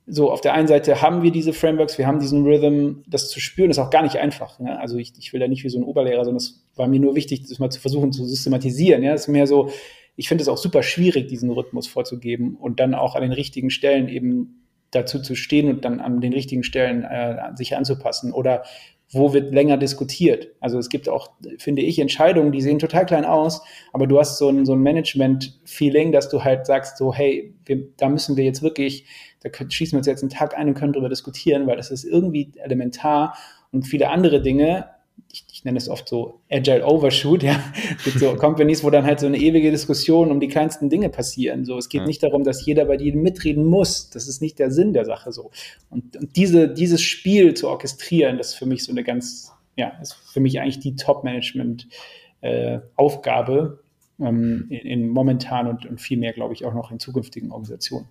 so 0.06 0.30
auf 0.30 0.40
der 0.40 0.54
einen 0.54 0.68
Seite 0.68 1.02
haben 1.02 1.22
wir 1.22 1.32
diese 1.32 1.52
Frameworks, 1.52 1.98
wir 1.98 2.06
haben 2.06 2.20
diesen 2.20 2.44
Rhythm, 2.44 3.02
das 3.08 3.28
zu 3.28 3.40
spüren, 3.40 3.70
ist 3.70 3.80
auch 3.80 3.90
gar 3.90 4.04
nicht 4.04 4.16
einfach. 4.16 4.60
Ne? 4.60 4.78
Also 4.78 4.98
ich, 4.98 5.14
ich 5.18 5.32
will 5.32 5.40
da 5.40 5.48
nicht 5.48 5.64
wie 5.64 5.68
so 5.68 5.78
ein 5.78 5.84
Oberlehrer, 5.84 6.24
sondern 6.24 6.36
es 6.38 6.64
war 6.76 6.86
mir 6.86 7.00
nur 7.00 7.16
wichtig, 7.16 7.42
das 7.48 7.58
mal 7.58 7.70
zu 7.70 7.80
versuchen 7.80 8.12
zu 8.12 8.24
systematisieren. 8.24 9.02
Ja, 9.02 9.14
es 9.14 9.22
ist 9.22 9.28
mehr 9.28 9.48
so, 9.48 9.70
ich 10.18 10.26
finde 10.26 10.42
es 10.42 10.48
auch 10.48 10.58
super 10.58 10.82
schwierig, 10.82 11.28
diesen 11.28 11.48
Rhythmus 11.48 11.86
vorzugeben 11.86 12.56
und 12.56 12.80
dann 12.80 12.94
auch 12.94 13.14
an 13.14 13.22
den 13.22 13.32
richtigen 13.32 13.70
Stellen 13.70 14.08
eben 14.08 14.66
dazu 14.90 15.22
zu 15.22 15.36
stehen 15.36 15.68
und 15.68 15.84
dann 15.84 16.00
an 16.00 16.20
den 16.20 16.32
richtigen 16.32 16.64
Stellen 16.64 17.04
äh, 17.04 17.54
sich 17.54 17.76
anzupassen 17.76 18.32
oder 18.32 18.64
wo 19.10 19.32
wird 19.32 19.54
länger 19.54 19.76
diskutiert. 19.76 20.48
Also 20.58 20.76
es 20.78 20.88
gibt 20.88 21.08
auch, 21.08 21.30
finde 21.58 21.82
ich, 21.82 22.00
Entscheidungen, 22.00 22.50
die 22.50 22.60
sehen 22.60 22.80
total 22.80 23.06
klein 23.06 23.24
aus, 23.24 23.62
aber 23.92 24.08
du 24.08 24.18
hast 24.18 24.38
so 24.38 24.48
ein, 24.48 24.66
so 24.66 24.74
ein 24.74 24.80
Management-Feeling, 24.80 26.10
dass 26.10 26.28
du 26.28 26.42
halt 26.42 26.66
sagst, 26.66 26.98
so, 26.98 27.14
hey, 27.14 27.54
wir, 27.64 27.86
da 27.96 28.08
müssen 28.08 28.36
wir 28.36 28.44
jetzt 28.44 28.60
wirklich, 28.60 29.06
da 29.40 29.50
können, 29.50 29.70
schießen 29.70 29.92
wir 29.92 29.98
uns 29.98 30.08
jetzt 30.08 30.22
einen 30.22 30.30
Tag 30.30 30.58
ein 30.58 30.66
und 30.66 30.74
können 30.74 30.94
darüber 30.94 31.08
diskutieren, 31.08 31.68
weil 31.68 31.76
das 31.76 31.92
ist 31.92 32.04
irgendwie 32.04 32.50
elementar 32.56 33.36
und 33.70 33.84
viele 33.84 34.10
andere 34.10 34.42
Dinge, 34.42 34.90
ich, 35.32 35.44
nenne 35.68 35.78
es 35.78 35.88
oft 35.88 36.08
so 36.08 36.40
Agile 36.50 36.84
Overshoot, 36.84 37.42
ja, 37.44 37.62
mit 38.04 38.18
so 38.18 38.34
Companies, 38.34 38.82
wo 38.82 38.90
dann 38.90 39.04
halt 39.04 39.20
so 39.20 39.26
eine 39.26 39.36
ewige 39.36 39.70
Diskussion 39.70 40.30
um 40.30 40.40
die 40.40 40.48
kleinsten 40.48 40.88
Dinge 40.88 41.10
passieren. 41.10 41.64
So, 41.64 41.78
es 41.78 41.88
geht 41.88 42.00
ja. 42.00 42.06
nicht 42.06 42.20
darum, 42.22 42.42
dass 42.44 42.66
jeder 42.66 42.84
bei 42.86 42.96
jedem 42.96 43.22
mitreden 43.22 43.64
muss. 43.64 44.10
Das 44.10 44.26
ist 44.28 44.42
nicht 44.42 44.58
der 44.58 44.70
Sinn 44.70 44.92
der 44.92 45.04
Sache 45.04 45.32
so. 45.32 45.50
Und, 45.90 46.16
und 46.16 46.36
diese, 46.36 46.68
dieses 46.68 47.02
Spiel 47.02 47.54
zu 47.54 47.68
orchestrieren, 47.68 48.38
das 48.38 48.48
ist 48.48 48.54
für 48.54 48.66
mich 48.66 48.84
so 48.84 48.92
eine 48.92 49.04
ganz, 49.04 49.52
ja, 49.76 49.92
ist 50.00 50.14
für 50.14 50.40
mich 50.40 50.58
eigentlich 50.60 50.80
die 50.80 50.96
Top-Management-Aufgabe 50.96 53.80
äh, 54.20 54.26
ähm, 54.26 54.66
in, 54.70 54.78
in, 54.78 55.08
momentan 55.08 55.68
und, 55.68 55.86
und 55.86 56.00
viel 56.00 56.18
mehr, 56.18 56.32
glaube 56.32 56.54
ich, 56.54 56.64
auch 56.64 56.74
noch 56.74 56.90
in 56.90 56.98
zukünftigen 56.98 57.52
Organisationen. 57.52 58.08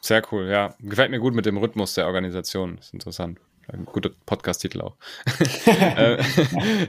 Sehr 0.00 0.22
cool, 0.30 0.48
ja. 0.48 0.74
Gefällt 0.80 1.10
mir 1.10 1.20
gut 1.20 1.34
mit 1.34 1.46
dem 1.46 1.56
Rhythmus 1.56 1.94
der 1.94 2.06
Organisation. 2.06 2.76
Das 2.76 2.86
ist 2.86 2.94
interessant. 2.94 3.38
Ein 3.72 3.84
guter 3.84 4.10
Podcast-Titel 4.26 4.80
auch. 4.80 4.96
Äh, 5.66 6.18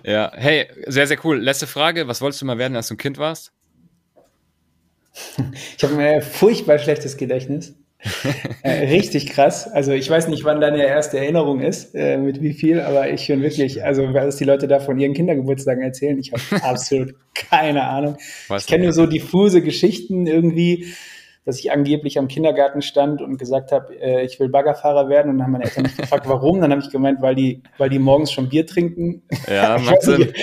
ja, 0.04 0.32
hey, 0.36 0.68
sehr, 0.86 1.08
sehr 1.08 1.18
cool. 1.24 1.40
Letzte 1.40 1.68
Frage. 1.68 2.08
Was 2.08 2.22
wolltest 2.22 2.42
du 2.42 2.46
mal 2.46 2.58
werden, 2.58 2.76
als 2.76 2.88
du 2.88 2.96
ein 2.96 2.98
Kind 2.98 3.18
warst? 3.18 3.52
Ich 5.78 5.84
habe 5.84 5.98
ein 5.98 6.22
furchtbar 6.22 6.78
schlechtes 6.78 7.18
Gedächtnis. 7.18 7.76
äh, 8.62 8.86
richtig 8.88 9.28
krass. 9.28 9.68
Also 9.68 9.92
ich 9.92 10.10
weiß 10.10 10.28
nicht, 10.28 10.44
wann 10.44 10.62
deine 10.62 10.86
erste 10.86 11.18
Erinnerung 11.18 11.62
ist, 11.62 11.96
äh, 11.96 12.18
mit 12.18 12.42
wie 12.42 12.54
viel, 12.54 12.80
aber 12.80 13.10
ich 13.10 13.28
bin 13.28 13.42
wirklich, 13.42 13.84
also 13.84 14.14
was 14.14 14.38
die 14.38 14.44
Leute 14.44 14.68
da 14.68 14.80
von 14.80 15.00
ihren 15.00 15.14
Kindergeburtstagen 15.14 15.82
erzählen, 15.82 16.18
ich 16.20 16.32
habe 16.32 16.64
absolut 16.64 17.16
keine 17.34 17.84
Ahnung. 17.84 18.18
Was 18.48 18.64
ich 18.64 18.70
kenne 18.70 18.84
nur 18.84 18.94
so 18.94 19.08
diffuse 19.08 19.62
Geschichten 19.62 20.28
irgendwie 20.28 20.94
dass 21.48 21.60
ich 21.60 21.72
angeblich 21.72 22.20
am 22.20 22.28
Kindergarten 22.28 22.82
stand 22.82 23.22
und 23.22 23.38
gesagt 23.38 23.72
habe, 23.72 23.96
äh, 23.96 24.26
ich 24.26 24.38
will 24.38 24.50
Baggerfahrer 24.50 25.08
werden. 25.08 25.32
Und 25.32 25.38
dann 25.38 25.46
haben 25.46 25.54
meine 25.54 25.64
Eltern 25.64 25.84
mich 25.84 25.96
gefragt, 25.98 26.28
warum. 26.28 26.60
Dann 26.60 26.72
habe 26.72 26.82
ich 26.82 26.90
gemeint, 26.90 27.22
weil 27.22 27.36
die, 27.36 27.64
weil 27.78 27.90
die 27.90 28.00
morgens 28.00 28.34
schon 28.34 28.50
Bier 28.50 28.68
trinken. 28.68 29.24
Ja, 29.50 29.78
macht 29.86 30.02
Sinn. 30.02 30.34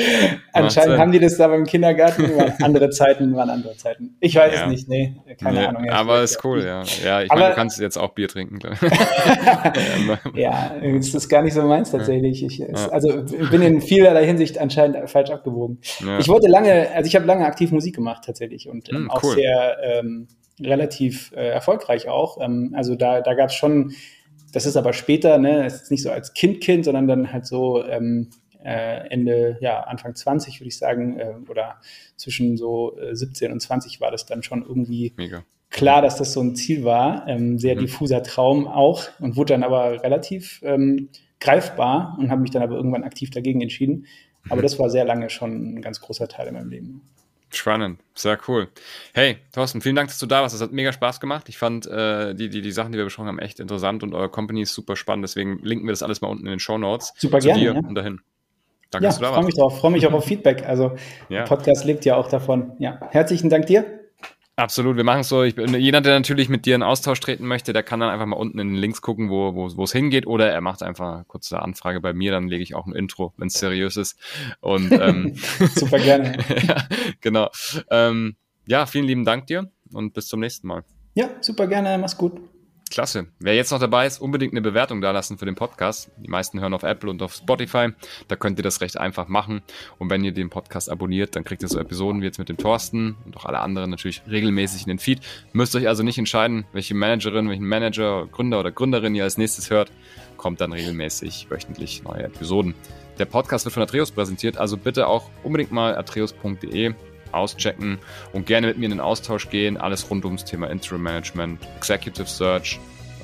Anscheinend 0.54 0.92
macht 0.92 1.00
haben 1.00 1.12
die 1.12 1.18
das 1.18 1.36
da 1.36 1.48
beim 1.48 1.64
Kindergarten. 1.64 2.24
andere 2.62 2.88
Zeiten 2.88 3.36
waren 3.36 3.50
andere 3.50 3.76
Zeiten. 3.76 4.16
Ich 4.18 4.34
weiß 4.34 4.54
ja. 4.54 4.62
es 4.62 4.70
nicht, 4.70 4.88
nee, 4.88 5.14
keine 5.38 5.60
nee, 5.60 5.66
Ahnung. 5.66 5.90
Aber 5.90 6.22
ist 6.22 6.42
cool, 6.42 6.64
ja. 6.64 6.84
Ja, 7.04 7.20
ich 7.20 7.28
meine, 7.28 7.50
du 7.50 7.54
kannst 7.54 7.78
jetzt 7.78 7.98
auch 7.98 8.14
Bier 8.14 8.28
trinken. 8.28 8.60
ja, 10.34 10.74
es 10.82 11.14
ist 11.14 11.28
gar 11.28 11.42
nicht 11.42 11.52
so 11.52 11.60
meins 11.64 11.90
tatsächlich. 11.90 12.42
Ich, 12.42 12.60
es, 12.60 12.88
also 12.88 13.24
bin 13.50 13.60
in 13.60 13.82
vielerlei 13.82 14.24
Hinsicht 14.24 14.56
anscheinend 14.56 15.10
falsch 15.10 15.30
abgewogen. 15.30 15.80
Ja. 16.00 16.18
Ich 16.18 16.28
wollte 16.28 16.48
lange, 16.48 16.88
also 16.94 17.06
ich 17.06 17.14
habe 17.14 17.26
lange 17.26 17.44
aktiv 17.44 17.72
Musik 17.72 17.94
gemacht 17.94 18.22
tatsächlich 18.24 18.70
und 18.70 18.88
hm, 18.88 19.10
auch 19.10 19.22
cool. 19.22 19.34
sehr 19.34 19.76
ähm, 19.82 20.28
relativ 20.60 21.32
äh, 21.32 21.48
erfolgreich 21.48 22.08
auch. 22.08 22.38
Ähm, 22.40 22.72
also 22.76 22.94
da, 22.94 23.20
da 23.20 23.34
gab 23.34 23.50
es 23.50 23.54
schon, 23.54 23.94
das 24.52 24.66
ist 24.66 24.76
aber 24.76 24.92
später, 24.92 25.38
ne, 25.38 25.64
es 25.66 25.82
ist 25.82 25.90
nicht 25.90 26.02
so 26.02 26.10
als 26.10 26.34
Kind-Kind, 26.34 26.84
sondern 26.84 27.08
dann 27.08 27.32
halt 27.32 27.46
so 27.46 27.84
ähm, 27.84 28.30
äh, 28.64 29.08
Ende, 29.10 29.58
ja, 29.60 29.80
Anfang 29.80 30.14
20, 30.14 30.60
würde 30.60 30.68
ich 30.68 30.78
sagen, 30.78 31.18
äh, 31.18 31.34
oder 31.48 31.76
zwischen 32.16 32.56
so 32.56 32.96
äh, 32.98 33.14
17 33.14 33.52
und 33.52 33.60
20 33.60 34.00
war 34.00 34.10
das 34.10 34.26
dann 34.26 34.42
schon 34.42 34.62
irgendwie 34.62 35.12
Mega. 35.16 35.44
klar, 35.70 36.02
dass 36.02 36.16
das 36.16 36.32
so 36.32 36.40
ein 36.40 36.54
Ziel 36.56 36.84
war. 36.84 37.26
Ähm, 37.28 37.58
sehr 37.58 37.76
mhm. 37.76 37.80
diffuser 37.80 38.22
Traum 38.22 38.66
auch 38.66 39.04
und 39.20 39.36
wurde 39.36 39.54
dann 39.54 39.64
aber 39.64 40.02
relativ 40.02 40.60
ähm, 40.64 41.10
greifbar 41.40 42.16
und 42.18 42.30
habe 42.30 42.40
mich 42.40 42.52
dann 42.52 42.62
aber 42.62 42.76
irgendwann 42.76 43.04
aktiv 43.04 43.30
dagegen 43.30 43.60
entschieden. 43.60 44.06
Aber 44.48 44.58
mhm. 44.58 44.62
das 44.62 44.78
war 44.78 44.88
sehr 44.88 45.04
lange 45.04 45.30
schon 45.30 45.74
ein 45.74 45.82
ganz 45.82 46.00
großer 46.00 46.28
Teil 46.28 46.48
in 46.48 46.54
meinem 46.54 46.70
Leben. 46.70 47.02
Spannend, 47.54 48.00
sehr 48.14 48.38
cool. 48.48 48.68
Hey, 49.12 49.38
Thorsten, 49.52 49.80
vielen 49.80 49.96
Dank, 49.96 50.08
dass 50.08 50.18
du 50.18 50.26
da 50.26 50.42
warst. 50.42 50.54
Das 50.54 50.62
hat 50.62 50.72
mega 50.72 50.92
Spaß 50.92 51.20
gemacht. 51.20 51.48
Ich 51.48 51.58
fand 51.58 51.86
äh, 51.86 52.34
die, 52.34 52.48
die, 52.48 52.62
die 52.62 52.72
Sachen, 52.72 52.92
die 52.92 52.98
wir 52.98 53.04
besprochen 53.04 53.28
haben, 53.28 53.38
echt 53.38 53.60
interessant 53.60 54.02
und 54.02 54.14
eure 54.14 54.28
Company 54.28 54.62
ist 54.62 54.74
super 54.74 54.96
spannend. 54.96 55.24
Deswegen 55.24 55.60
linken 55.62 55.86
wir 55.86 55.92
das 55.92 56.02
alles 56.02 56.20
mal 56.20 56.28
unten 56.28 56.44
in 56.46 56.50
den 56.50 56.58
Show 56.58 56.78
Notes. 56.78 57.12
Super 57.16 57.38
gerne. 57.38 57.60
Dir 57.60 57.72
ja. 57.74 57.78
und 57.78 57.94
dahin. 57.94 58.20
Danke, 58.90 59.04
ja, 59.04 59.08
dass 59.10 59.16
du 59.16 59.22
da 59.22 59.28
warst. 59.28 59.36
freue 59.36 59.46
mich 59.46 59.54
drauf. 59.54 59.78
Freue 59.78 59.90
mich 59.90 60.06
auch 60.06 60.12
auf 60.12 60.24
Feedback. 60.24 60.64
Also, 60.66 60.96
ja. 61.28 61.40
der 61.40 61.44
Podcast 61.44 61.84
lebt 61.84 62.04
ja 62.04 62.16
auch 62.16 62.28
davon. 62.28 62.72
Ja, 62.78 63.00
herzlichen 63.10 63.50
Dank 63.50 63.66
dir. 63.66 64.03
Absolut, 64.56 64.96
wir 64.96 65.02
machen 65.02 65.20
es 65.20 65.28
so. 65.28 65.42
Ich, 65.42 65.56
jeder, 65.56 66.00
der 66.00 66.14
natürlich 66.14 66.48
mit 66.48 66.64
dir 66.64 66.76
in 66.76 66.84
Austausch 66.84 67.18
treten 67.18 67.46
möchte, 67.46 67.72
der 67.72 67.82
kann 67.82 67.98
dann 67.98 68.10
einfach 68.10 68.26
mal 68.26 68.36
unten 68.36 68.60
in 68.60 68.68
den 68.68 68.76
Links 68.76 69.02
gucken, 69.02 69.28
wo 69.28 69.54
wo 69.54 69.82
es 69.82 69.92
hingeht, 69.92 70.28
oder 70.28 70.48
er 70.48 70.60
macht 70.60 70.82
einfach 70.84 71.14
eine 71.14 71.24
kurze 71.24 71.60
Anfrage 71.60 72.00
bei 72.00 72.12
mir, 72.12 72.30
dann 72.30 72.46
lege 72.46 72.62
ich 72.62 72.76
auch 72.76 72.86
ein 72.86 72.94
Intro, 72.94 73.34
wenn 73.36 73.48
es 73.48 73.54
seriös 73.54 73.96
ist. 73.96 74.16
Und 74.60 74.92
ähm, 74.92 75.34
super 75.74 75.98
gerne. 75.98 76.38
ja, 76.68 76.86
genau. 77.20 77.50
Ähm, 77.90 78.36
ja, 78.66 78.86
vielen 78.86 79.06
lieben 79.06 79.24
Dank 79.24 79.48
dir 79.48 79.70
und 79.92 80.14
bis 80.14 80.28
zum 80.28 80.38
nächsten 80.38 80.68
Mal. 80.68 80.84
Ja, 81.14 81.30
super 81.40 81.66
gerne. 81.66 81.98
Mach's 81.98 82.16
gut. 82.16 82.40
Klasse. 82.90 83.26
Wer 83.38 83.54
jetzt 83.54 83.70
noch 83.72 83.78
dabei 83.78 84.06
ist, 84.06 84.20
unbedingt 84.20 84.52
eine 84.52 84.60
Bewertung 84.60 85.00
dalassen 85.00 85.38
für 85.38 85.46
den 85.46 85.54
Podcast. 85.54 86.10
Die 86.18 86.28
meisten 86.28 86.60
hören 86.60 86.74
auf 86.74 86.82
Apple 86.82 87.10
und 87.10 87.22
auf 87.22 87.34
Spotify. 87.34 87.88
Da 88.28 88.36
könnt 88.36 88.58
ihr 88.58 88.62
das 88.62 88.80
recht 88.80 88.98
einfach 88.98 89.28
machen. 89.28 89.62
Und 89.98 90.10
wenn 90.10 90.22
ihr 90.24 90.32
den 90.32 90.50
Podcast 90.50 90.90
abonniert, 90.90 91.34
dann 91.34 91.44
kriegt 91.44 91.62
ihr 91.62 91.68
so 91.68 91.78
Episoden 91.78 92.20
wie 92.20 92.26
jetzt 92.26 92.38
mit 92.38 92.48
dem 92.48 92.56
Thorsten 92.56 93.16
und 93.24 93.36
auch 93.36 93.46
alle 93.46 93.60
anderen 93.60 93.90
natürlich 93.90 94.22
regelmäßig 94.28 94.82
in 94.82 94.88
den 94.88 94.98
Feed. 94.98 95.20
Müsst 95.52 95.74
euch 95.76 95.88
also 95.88 96.02
nicht 96.02 96.18
entscheiden, 96.18 96.66
welche 96.72 96.94
Managerin, 96.94 97.48
welchen 97.48 97.66
Manager, 97.66 98.26
Gründer 98.30 98.60
oder 98.60 98.70
Gründerin 98.70 99.14
ihr 99.14 99.24
als 99.24 99.38
nächstes 99.38 99.70
hört. 99.70 99.90
Kommt 100.36 100.60
dann 100.60 100.72
regelmäßig 100.72 101.50
wöchentlich 101.50 102.02
neue 102.02 102.24
Episoden. 102.24 102.74
Der 103.18 103.26
Podcast 103.26 103.64
wird 103.64 103.72
von 103.72 103.82
Atreus 103.82 104.10
präsentiert, 104.10 104.56
also 104.58 104.76
bitte 104.76 105.06
auch 105.06 105.30
unbedingt 105.44 105.70
mal 105.70 105.96
atreus.de 105.96 106.94
auschecken 107.34 107.98
und 108.32 108.46
gerne 108.46 108.68
mit 108.68 108.78
mir 108.78 108.86
in 108.86 108.92
den 108.92 109.00
Austausch 109.00 109.48
gehen. 109.50 109.76
Alles 109.76 110.08
rund 110.10 110.24
ums 110.24 110.44
Thema 110.44 110.70
Interim 110.70 111.02
Management, 111.02 111.60
Executive 111.76 112.26
Search, 112.26 112.78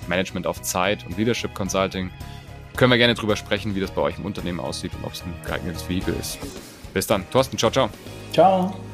Management 0.09 0.46
auf 0.46 0.62
Zeit 0.62 1.07
und 1.07 1.16
Leadership 1.16 1.55
Consulting. 1.55 2.11
Können 2.77 2.92
wir 2.92 2.99
gerne 2.99 3.14
drüber 3.14 3.37
sprechen, 3.37 3.75
wie 3.75 3.81
das 3.81 3.90
bei 3.90 4.03
euch 4.03 4.18
im 4.18 4.25
Unternehmen 4.25 4.61
aussieht 4.61 4.92
und 4.94 5.05
ob 5.05 5.12
es 5.12 5.23
ein 5.23 5.35
geeignetes 5.46 5.88
Vehikel 5.88 6.14
ist. 6.18 6.38
Bis 6.94 7.07
dann. 7.07 7.29
Thorsten, 7.31 7.59
ciao, 7.59 7.70
ciao. 7.70 7.90
Ciao. 8.33 8.89